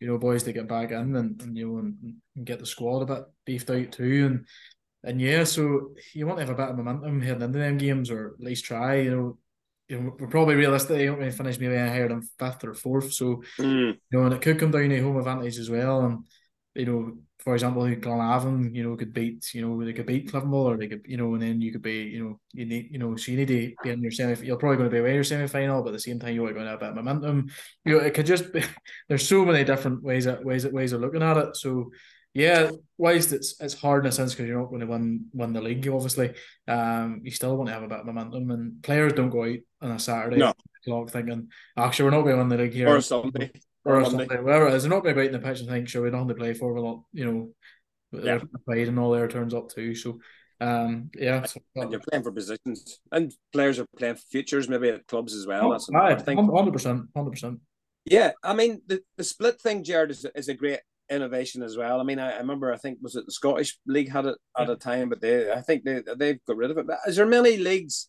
[0.00, 2.66] you know boys to get back in and, and you know and, and get the
[2.66, 4.26] squad a bit beefed out too.
[4.26, 4.46] And
[5.04, 8.10] and yeah, so you want to have a bit of momentum heading into them games,
[8.10, 8.96] or at least try.
[8.96, 9.38] You know,
[9.88, 13.12] you know, we're probably realistically not going to finish maybe higher than fifth or fourth.
[13.12, 13.92] So mm.
[13.92, 16.00] you know, and it could come down to home advantage as well.
[16.00, 16.26] And
[16.74, 20.52] you know, for example, Glenavon, you know, could beat, you know, they could beat Cliftonville
[20.52, 22.98] or they could, you know, and then you could be, you know, you need, you
[22.98, 24.44] know, so you need to be in your semi.
[24.44, 26.52] You're probably going to be away your semi final, but at the same time, you're
[26.52, 27.48] going to have a bit of momentum.
[27.84, 28.62] You know, it could just be.
[29.08, 31.56] There's so many different ways that ways ways of looking at it.
[31.56, 31.92] So
[32.34, 35.52] yeah, whilst it's it's hard in a sense because you're not going to win win
[35.52, 36.34] the league, obviously,
[36.66, 39.58] um, you still want to have a bit of momentum, and players don't go out
[39.80, 40.52] on a Saturday no.
[40.84, 43.52] clock thinking, actually, we're not going to win the league here or Sunday
[43.88, 44.82] or, or Sunday, whatever it is.
[44.82, 46.28] They're not going to be out in the pitch and think, sure, we don't have
[46.28, 47.50] to play for a lot, you know,
[48.12, 48.38] yeah.
[48.66, 49.94] pride and all their turns up too.
[49.94, 50.20] So,
[50.60, 55.06] um, yeah, so, and you're playing for positions, and players are playing futures maybe at
[55.06, 55.68] clubs as well.
[55.68, 56.36] Oh, That's another thing.
[56.36, 57.60] Hundred percent, hundred percent.
[58.04, 60.80] Yeah, I mean the, the split thing, Gerard, is, is a great
[61.10, 62.00] innovation as well.
[62.00, 64.70] I mean, I, I, remember I think was it the Scottish League had it at
[64.70, 66.86] a time, but they I think they they've got rid of it.
[66.86, 68.08] But is there many leagues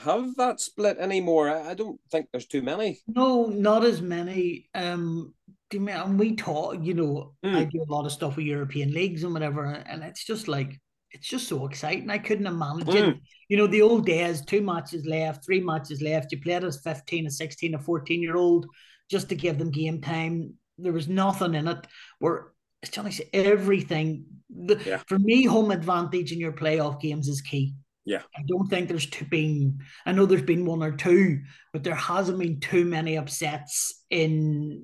[0.00, 1.48] have that split anymore?
[1.50, 3.00] I, I don't think there's too many.
[3.06, 4.68] No, not as many.
[4.74, 5.34] Um,
[5.70, 7.54] and we talk, you know, mm.
[7.54, 10.80] I do a lot of stuff with European leagues and whatever, and it's just like
[11.10, 12.10] it's just so exciting.
[12.10, 13.20] I couldn't imagine, mm.
[13.48, 16.32] you know, the old days, two matches left, three matches left.
[16.32, 18.66] You played as 15, a 16, a 14 year old
[19.10, 21.86] just to give them game time there was nothing in it.
[22.18, 24.24] Where as Johnny said, everything.
[24.48, 25.00] The, yeah.
[25.06, 27.74] For me, home advantage in your playoff games is key.
[28.08, 28.22] Yeah.
[28.34, 31.42] I don't think there's two been I know there's been one or two,
[31.74, 34.82] but there hasn't been too many upsets in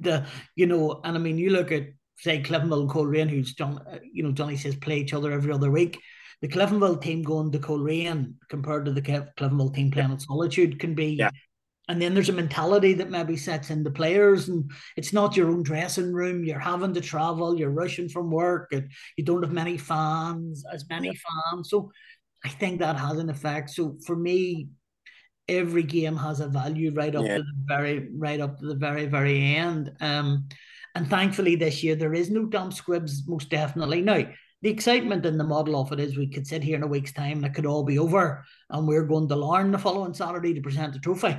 [0.00, 1.84] the you know, and I mean you look at
[2.18, 5.52] say Cliftonville and Coleraine, who's John uh, you know, Johnny says play each other every
[5.52, 6.00] other week.
[6.40, 10.94] The Cliftonville team going to Coleraine compared to the Cliftonville team playing at Solitude can
[10.96, 11.30] be yeah
[11.88, 15.50] and then there's a mentality that maybe sets in the players, and it's not your
[15.50, 16.44] own dressing room.
[16.44, 20.88] You're having to travel, you're rushing from work, and you don't have many fans, as
[20.88, 21.68] many fans.
[21.68, 21.92] So
[22.44, 23.70] I think that has an effect.
[23.70, 24.68] So for me,
[25.48, 27.38] every game has a value right up yeah.
[27.38, 29.92] to the very right up to the very, very end.
[30.00, 30.48] Um,
[30.94, 34.02] and thankfully this year there is no dumb squibs, most definitely.
[34.02, 34.26] Now,
[34.62, 37.12] the excitement in the model of it is we could sit here in a week's
[37.12, 40.54] time and it could all be over and we're going to Larne the following Saturday
[40.54, 41.38] to present the trophy.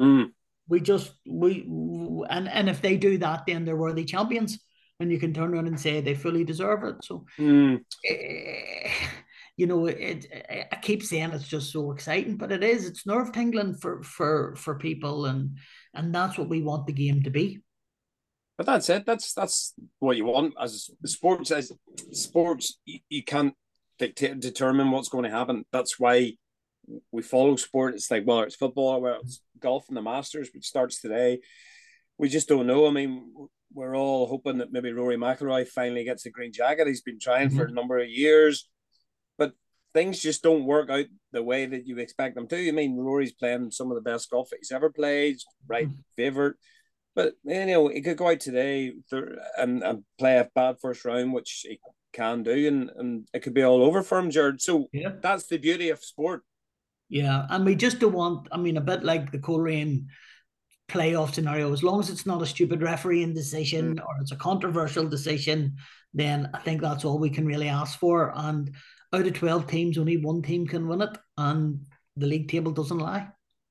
[0.00, 0.26] Mm.
[0.68, 1.62] We just we
[2.28, 4.58] and and if they do that, then they're worthy champions,
[4.98, 6.96] and you can turn around and say they fully deserve it.
[7.04, 7.76] So, mm.
[7.76, 8.88] uh,
[9.56, 10.26] you know, it,
[10.70, 12.86] I keep saying it's just so exciting, but it is.
[12.86, 15.56] It's nerve tingling for for for people, and
[15.94, 17.60] and that's what we want the game to be.
[18.58, 19.06] But that's it.
[19.06, 21.50] That's that's what you want as sports.
[21.50, 21.72] As
[22.12, 23.54] sports, you, you can't
[23.98, 25.64] dictate determine what's going to happen.
[25.72, 26.34] That's why
[27.10, 27.94] we follow sport.
[27.94, 31.40] It's like whether it's football, whether it's golf and the Masters, which starts today.
[32.18, 32.86] We just don't know.
[32.86, 33.30] I mean,
[33.72, 36.86] we're all hoping that maybe Rory McIlroy finally gets a green jacket.
[36.86, 37.58] He's been trying mm-hmm.
[37.58, 38.68] for a number of years,
[39.96, 42.68] things just don't work out the way that you expect them to.
[42.68, 46.00] I mean, Rory's playing some of the best golf he's ever played, right mm-hmm.
[46.16, 46.56] favorite.
[47.14, 48.92] But you know, he could go out today
[49.56, 51.80] and, and play a bad first round, which he
[52.12, 54.60] can do, and, and it could be all over for him, Gerard.
[54.60, 55.12] So yeah.
[55.22, 56.42] that's the beauty of sport.
[57.08, 58.48] Yeah, and we just don't want.
[58.52, 60.08] I mean, a bit like the Coleraine
[60.90, 61.72] playoff scenario.
[61.72, 64.06] As long as it's not a stupid refereeing decision mm.
[64.06, 65.76] or it's a controversial decision,
[66.12, 68.32] then I think that's all we can really ask for.
[68.34, 68.74] And
[69.16, 71.80] out of twelve teams, only one team can win it, and
[72.16, 73.28] the league table doesn't lie.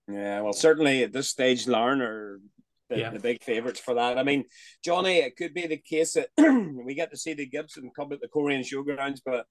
[0.07, 2.39] Yeah, well, certainly at this stage, Larne are
[2.89, 3.09] the, yeah.
[3.09, 4.17] the big favourites for that.
[4.17, 4.45] I mean,
[4.83, 6.29] Johnny, it could be the case that
[6.85, 9.45] we get to see the Gibson Cup at the Coleraine Showgrounds, but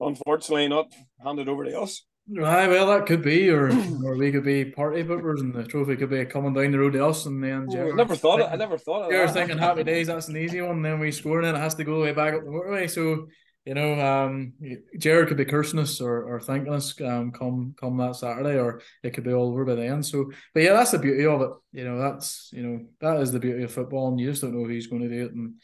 [0.00, 0.92] unfortunately not
[1.22, 2.04] handed over to us.
[2.30, 3.70] Right, well, that could be, or
[4.04, 6.92] or we could be party poopers, and the trophy could be coming down the road
[6.92, 8.48] to us, and then oh, I never thought it.
[8.50, 10.08] I never thought of You're thinking happy days.
[10.08, 10.76] That's an easy one.
[10.76, 12.90] And then we score, and then it has to go way back up the motorway.
[12.90, 13.28] So
[13.68, 14.54] you know, um,
[14.96, 18.80] Gerard could be cursing us or, or thanking us um, come come that Saturday, or
[19.02, 20.02] it could be all over by then.
[20.02, 21.50] So, but yeah, that's the beauty of it.
[21.72, 24.58] You know, that's you know that is the beauty of football, and you just don't
[24.58, 25.32] know who's going to do it.
[25.32, 25.56] And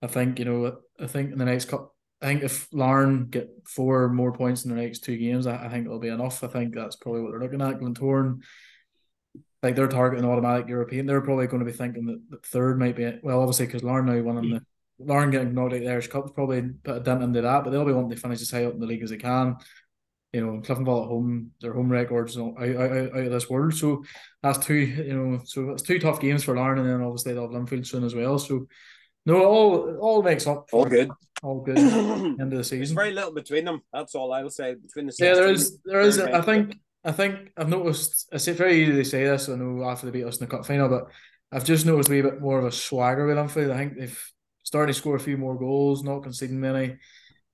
[0.00, 1.94] I think you know, I think in the next couple.
[2.22, 5.68] I think if Larne get four more points in the next two games, I, I
[5.68, 6.42] think it'll be enough.
[6.42, 7.78] I think that's probably what they're looking at.
[7.78, 8.40] Glentoran,
[9.62, 11.04] like they're targeting automatic European.
[11.04, 14.06] They're probably going to be thinking that the third might be well, obviously because Larne
[14.06, 14.62] now won in the
[15.04, 17.84] Larne getting knocked out the Irish Cup's probably put a dent into that, but they'll
[17.84, 19.56] be wanting to finish as high up in the league as they can.
[20.32, 23.74] You know, Cliftonville at home, their home records out, out, out, out of this world.
[23.74, 24.04] So
[24.42, 27.50] that's two, you know, so it's two tough games for Larne, and then obviously they'll
[27.50, 28.38] have Linfield soon as well.
[28.38, 28.66] So
[29.26, 30.68] no, all all makes up.
[30.72, 31.10] all good.
[31.42, 31.78] All good.
[31.78, 32.78] end of the season.
[32.78, 33.82] There's very little between them.
[33.92, 35.14] That's all I'll say between the.
[35.18, 35.78] Yeah, there is.
[35.84, 36.18] There is.
[36.18, 36.76] I think.
[37.02, 38.28] I think I've noticed.
[38.32, 39.48] I say it's very easy to say this.
[39.48, 41.10] I know after they beat us in the cup final, but
[41.52, 43.72] I've just noticed we a wee bit more of a swagger with Linfield.
[43.72, 44.32] I think they've
[44.70, 46.96] starting to score a few more goals, not conceding many,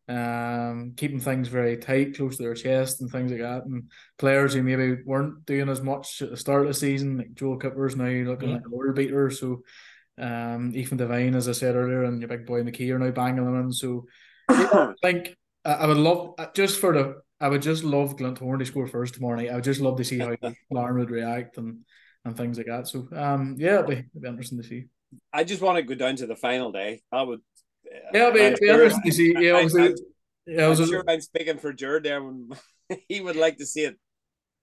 [0.07, 3.65] um, keeping things very tight, close to their chest, and things like that.
[3.65, 7.33] And players who maybe weren't doing as much at the start of the season, like
[7.33, 8.57] Joel Cooper's now looking yeah.
[8.57, 9.31] like a world beater.
[9.31, 9.63] So
[10.19, 13.47] um, Ethan Devine, as I said earlier, and your big boy McKee are now banging
[13.47, 13.73] them in.
[13.73, 14.05] So
[14.51, 18.87] I think I would love just for the I would just love Glentoran to score
[18.87, 19.51] first tomorrow night.
[19.51, 20.37] I would just love to see how
[20.71, 21.79] Larne would react and
[22.27, 22.89] and things like that.
[22.89, 24.85] So um, yeah, it'll be, it'll be interesting to see.
[25.33, 27.03] I just want to go down to the final day.
[27.13, 27.41] I would.
[27.85, 29.35] Yeah, it'll be, it'll interesting see.
[29.39, 29.95] Yeah, I, I,
[30.47, 32.23] yeah, I'm sure I'm speaking for Gerard there.
[32.23, 32.51] When
[33.09, 33.97] he would like to see it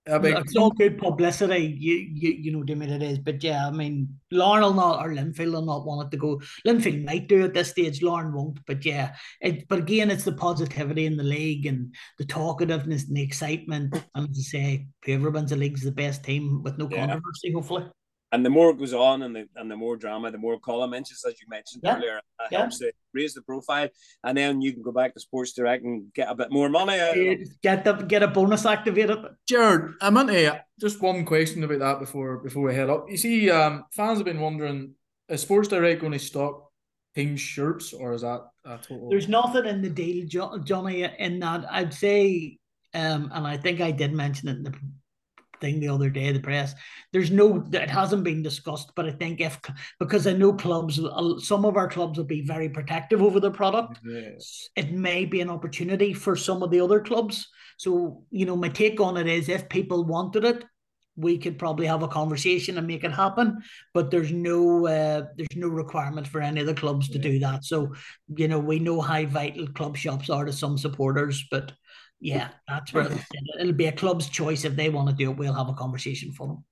[0.05, 1.77] I mean, it's all good publicity.
[1.79, 3.19] You, you, you know, I mean, it is.
[3.19, 6.41] But yeah, I mean, Larne will not, or Linfield will not want it to go.
[6.67, 8.01] Linfield might do at this stage.
[8.01, 8.59] Larne won't.
[8.65, 9.65] But yeah, it.
[9.69, 13.93] But again, it's the positivity in the league and the talkativeness and the excitement.
[14.13, 17.07] And as I say, whoever wins the league's the best team with no yeah.
[17.07, 17.53] controversy.
[17.53, 17.85] Hopefully
[18.34, 20.95] and the more it goes on and the and the more drama, the more column
[20.95, 21.95] inches, as you mentioned yeah.
[21.95, 22.59] earlier, that yeah.
[22.61, 23.88] helps to raise the profile,
[24.23, 26.97] and then you can go back to Sports Direct and get a bit more money.
[27.61, 29.19] Get the get a bonus activated.
[29.47, 33.05] Gerard, I meant to just one question about that before before we head up.
[33.07, 34.95] You see, um, fans have been wondering:
[35.29, 36.71] is Sports Direct going to stock
[37.13, 39.09] team shirts, or is that a total?
[39.09, 40.25] There's nothing in the deal,
[40.63, 41.03] Johnny.
[41.19, 42.57] In that, I'd say,
[42.95, 44.73] um, and I think I did mention it in the
[45.64, 46.76] thing the other day, the press.
[47.14, 49.59] There's no, it hasn't been discussed, but I think if,
[49.99, 50.99] because I know clubs,
[51.47, 54.70] some of our clubs will be very protective over their product, yes.
[54.76, 57.47] it may be an opportunity for some of the other clubs.
[57.78, 60.66] So, you know, my take on it is if people wanted it,
[61.16, 63.61] we could probably have a conversation and make it happen
[63.93, 67.24] but there's no uh, there's no requirement for any of the clubs to yeah.
[67.24, 67.93] do that so
[68.36, 71.72] you know we know how vital club shops are to some supporters but
[72.24, 73.09] yeah, that's where
[73.59, 75.38] it'll be a club's choice if they want to do it.
[75.38, 76.63] We'll have a conversation for them.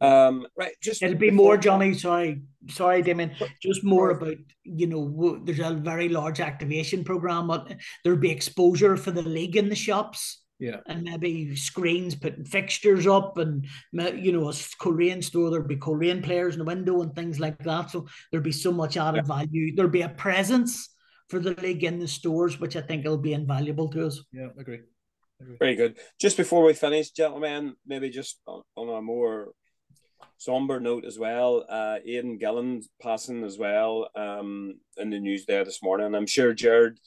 [0.00, 1.94] Um, right, just it'll be more, Johnny.
[1.94, 3.32] Sorry, sorry, Damian.
[3.60, 7.48] Just more about you know, there's a very large activation program.
[7.48, 7.74] but
[8.04, 10.42] There'll be exposure for the league in the shops.
[10.60, 15.50] Yeah, and maybe screens putting fixtures up, and you know, a Coleraine store.
[15.50, 17.90] There'll be Coleraine players in the window and things like that.
[17.90, 19.34] So there'll be so much added yeah.
[19.34, 19.74] value.
[19.74, 20.90] There'll be a presence
[21.28, 24.22] for the league in the stores, which I think will be invaluable to us.
[24.32, 24.80] Yeah, agree.
[25.40, 25.56] agree.
[25.58, 25.98] Very good.
[26.20, 29.52] Just before we finish, gentlemen, maybe just on, on a more
[30.38, 31.64] somber note as well.
[31.68, 36.14] Uh, Aidan Gillen passing as well um, in the news there this morning.
[36.14, 36.98] I'm sure Gerard,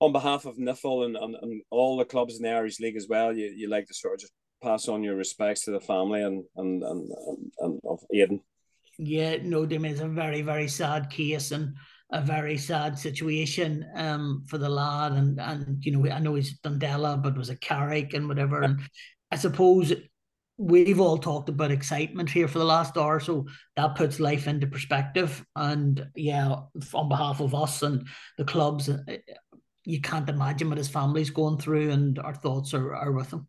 [0.00, 3.06] on behalf of NIFL and, and, and all the clubs in the Irish League as
[3.08, 4.32] well, you, you like to sort of just
[4.62, 8.40] pass on your respects to the family and and and, and, and of Aidan.
[8.98, 11.74] Yeah, no, Dim is a very very sad case and
[12.10, 15.12] a very sad situation um, for the lad.
[15.12, 18.62] And and you know, I know he's Dundela, but was a Carrick and whatever.
[18.62, 18.80] And
[19.30, 19.92] I suppose
[20.58, 23.46] we've all talked about excitement here for the last hour, so
[23.76, 25.44] that puts life into perspective.
[25.54, 26.54] And yeah,
[26.94, 28.06] on behalf of us and
[28.38, 28.98] the clubs, uh,
[29.84, 33.48] you can't imagine what his family's going through, and our thoughts are, are with him.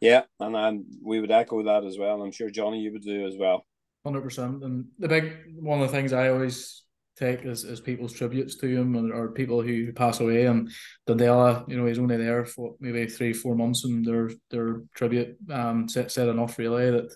[0.00, 2.22] Yeah, and, and we would echo that as well.
[2.22, 3.66] I'm sure Johnny, you would do as well.
[4.04, 4.62] Hundred percent.
[4.62, 6.84] And the big one of the things I always
[7.20, 10.46] take as, as people's tributes to him or people who pass away.
[10.46, 10.70] And
[11.06, 15.36] Dundela, you know, he's only there for maybe three, four months, and their their tribute
[15.50, 17.14] um said, said enough really that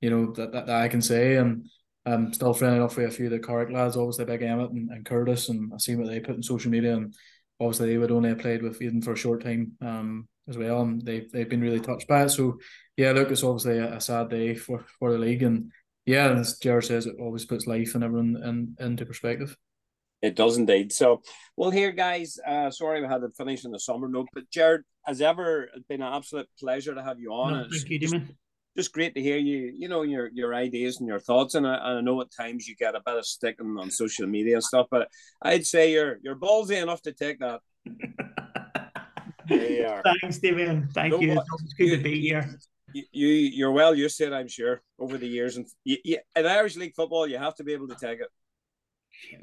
[0.00, 1.36] you know that, that, that I can say.
[1.36, 1.66] And
[2.06, 4.90] I'm still friendly enough with a few of the Carrick lads, obviously Big Emmett and,
[4.90, 6.96] and Curtis, and I see what they put in social media.
[6.96, 7.14] And
[7.58, 10.82] obviously they would only have played with Eden for a short time um as well,
[10.82, 12.30] and they they've been really touched by it.
[12.30, 12.58] So
[12.96, 15.72] yeah, look, it's obviously a, a sad day for for the league and
[16.10, 19.56] yeah, as Gerard says, it always puts life and everyone in, into perspective.
[20.22, 20.92] It does indeed.
[20.92, 21.22] So,
[21.56, 22.38] well, here, guys.
[22.46, 25.86] Uh, sorry we had to finish in the summer note, but Jared, as ever, it's
[25.86, 27.52] been an absolute pleasure to have you on.
[27.52, 28.26] No, thank you, Damian.
[28.26, 28.36] Just,
[28.76, 29.72] just great to hear you.
[29.74, 32.68] You know your your ideas and your thoughts, and I, and I know at times
[32.68, 35.08] you get a bit of sticking on social media and stuff, but
[35.40, 37.60] I'd say you're you're ballsy enough to take that
[39.48, 40.88] Thanks, Stephen.
[40.94, 41.32] Thank no, you.
[41.32, 42.58] It's good you, to be here.
[42.92, 45.56] You, you are well used to it, I'm sure, over the years.
[45.56, 48.28] And you, you, in Irish League football, you have to be able to take it.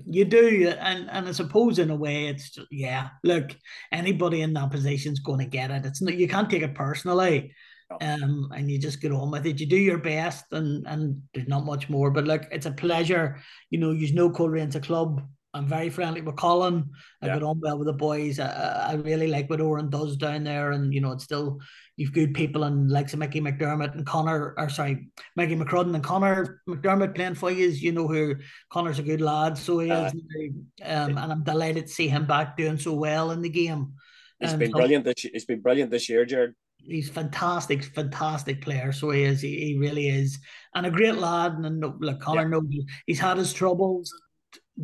[0.06, 3.10] You do, and and I suppose in a way, it's just, yeah.
[3.24, 3.52] Look,
[3.92, 5.86] anybody in that position is going to get it.
[5.86, 7.54] It's not you can't take it personally,
[8.02, 9.60] um, and you just get on with it.
[9.60, 12.12] You do your best, and and there's not much more.
[12.12, 13.40] But look, it's a pleasure.
[13.70, 15.22] You know, you know Coleraine a club
[15.58, 16.90] I'm very friendly with Colin.
[17.22, 17.34] I yeah.
[17.36, 18.40] get on well with the boys.
[18.40, 21.60] I, I really like what Oran does down there, and you know it's still
[21.98, 26.04] you've good people and likes of Mickey McDermott and Connor, or sorry, Mickey McCrudden and
[26.04, 27.68] Connor McDermott playing for you.
[27.68, 28.36] You know who
[28.70, 30.54] Connor's a good lad, so he uh, is.
[30.84, 33.94] Um, and I'm delighted to see him back doing so well in the game.
[34.40, 35.26] It's um, been brilliant this.
[35.26, 36.56] It's been brilliant this year, Gerard.
[36.78, 38.94] He's fantastic, fantastic player.
[38.94, 39.42] So he is.
[39.42, 40.40] He, he really is,
[40.76, 41.54] and a great lad.
[41.54, 42.48] And look, Connor yeah.
[42.48, 42.66] knows
[43.08, 44.14] he's had his troubles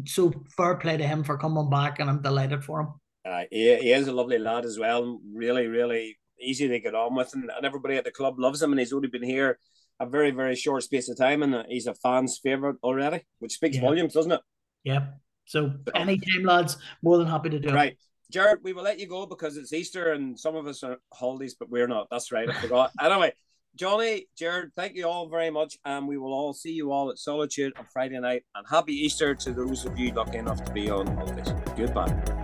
[0.07, 2.88] so fair play to him for coming back, and I'm delighted for him.
[3.24, 5.22] Uh, he, he is a lovely lad as well.
[5.32, 8.71] Really, really easy to get on with, and, and everybody at the club loves him.
[8.71, 9.59] And he's only been here
[9.99, 13.53] a very, very short space of time, and uh, he's a fan's favorite already, which
[13.53, 13.81] speaks yeah.
[13.81, 14.41] volumes, doesn't it?
[14.83, 15.07] Yeah.
[15.45, 17.73] So, so anytime, lads, more than happy to do it.
[17.73, 17.97] Right.
[18.31, 21.55] Gerard, we will let you go because it's Easter and some of us are holidays,
[21.57, 22.07] but we're not.
[22.09, 22.49] That's right.
[22.49, 22.91] I forgot.
[23.01, 23.33] anyway,
[23.75, 25.77] Johnny, Gerard, thank you all very much.
[25.85, 28.43] And we will all see you all at Solitude on Friday night.
[28.55, 31.53] And happy Easter to those of you lucky enough to be on holidays.
[31.75, 32.42] Goodbye.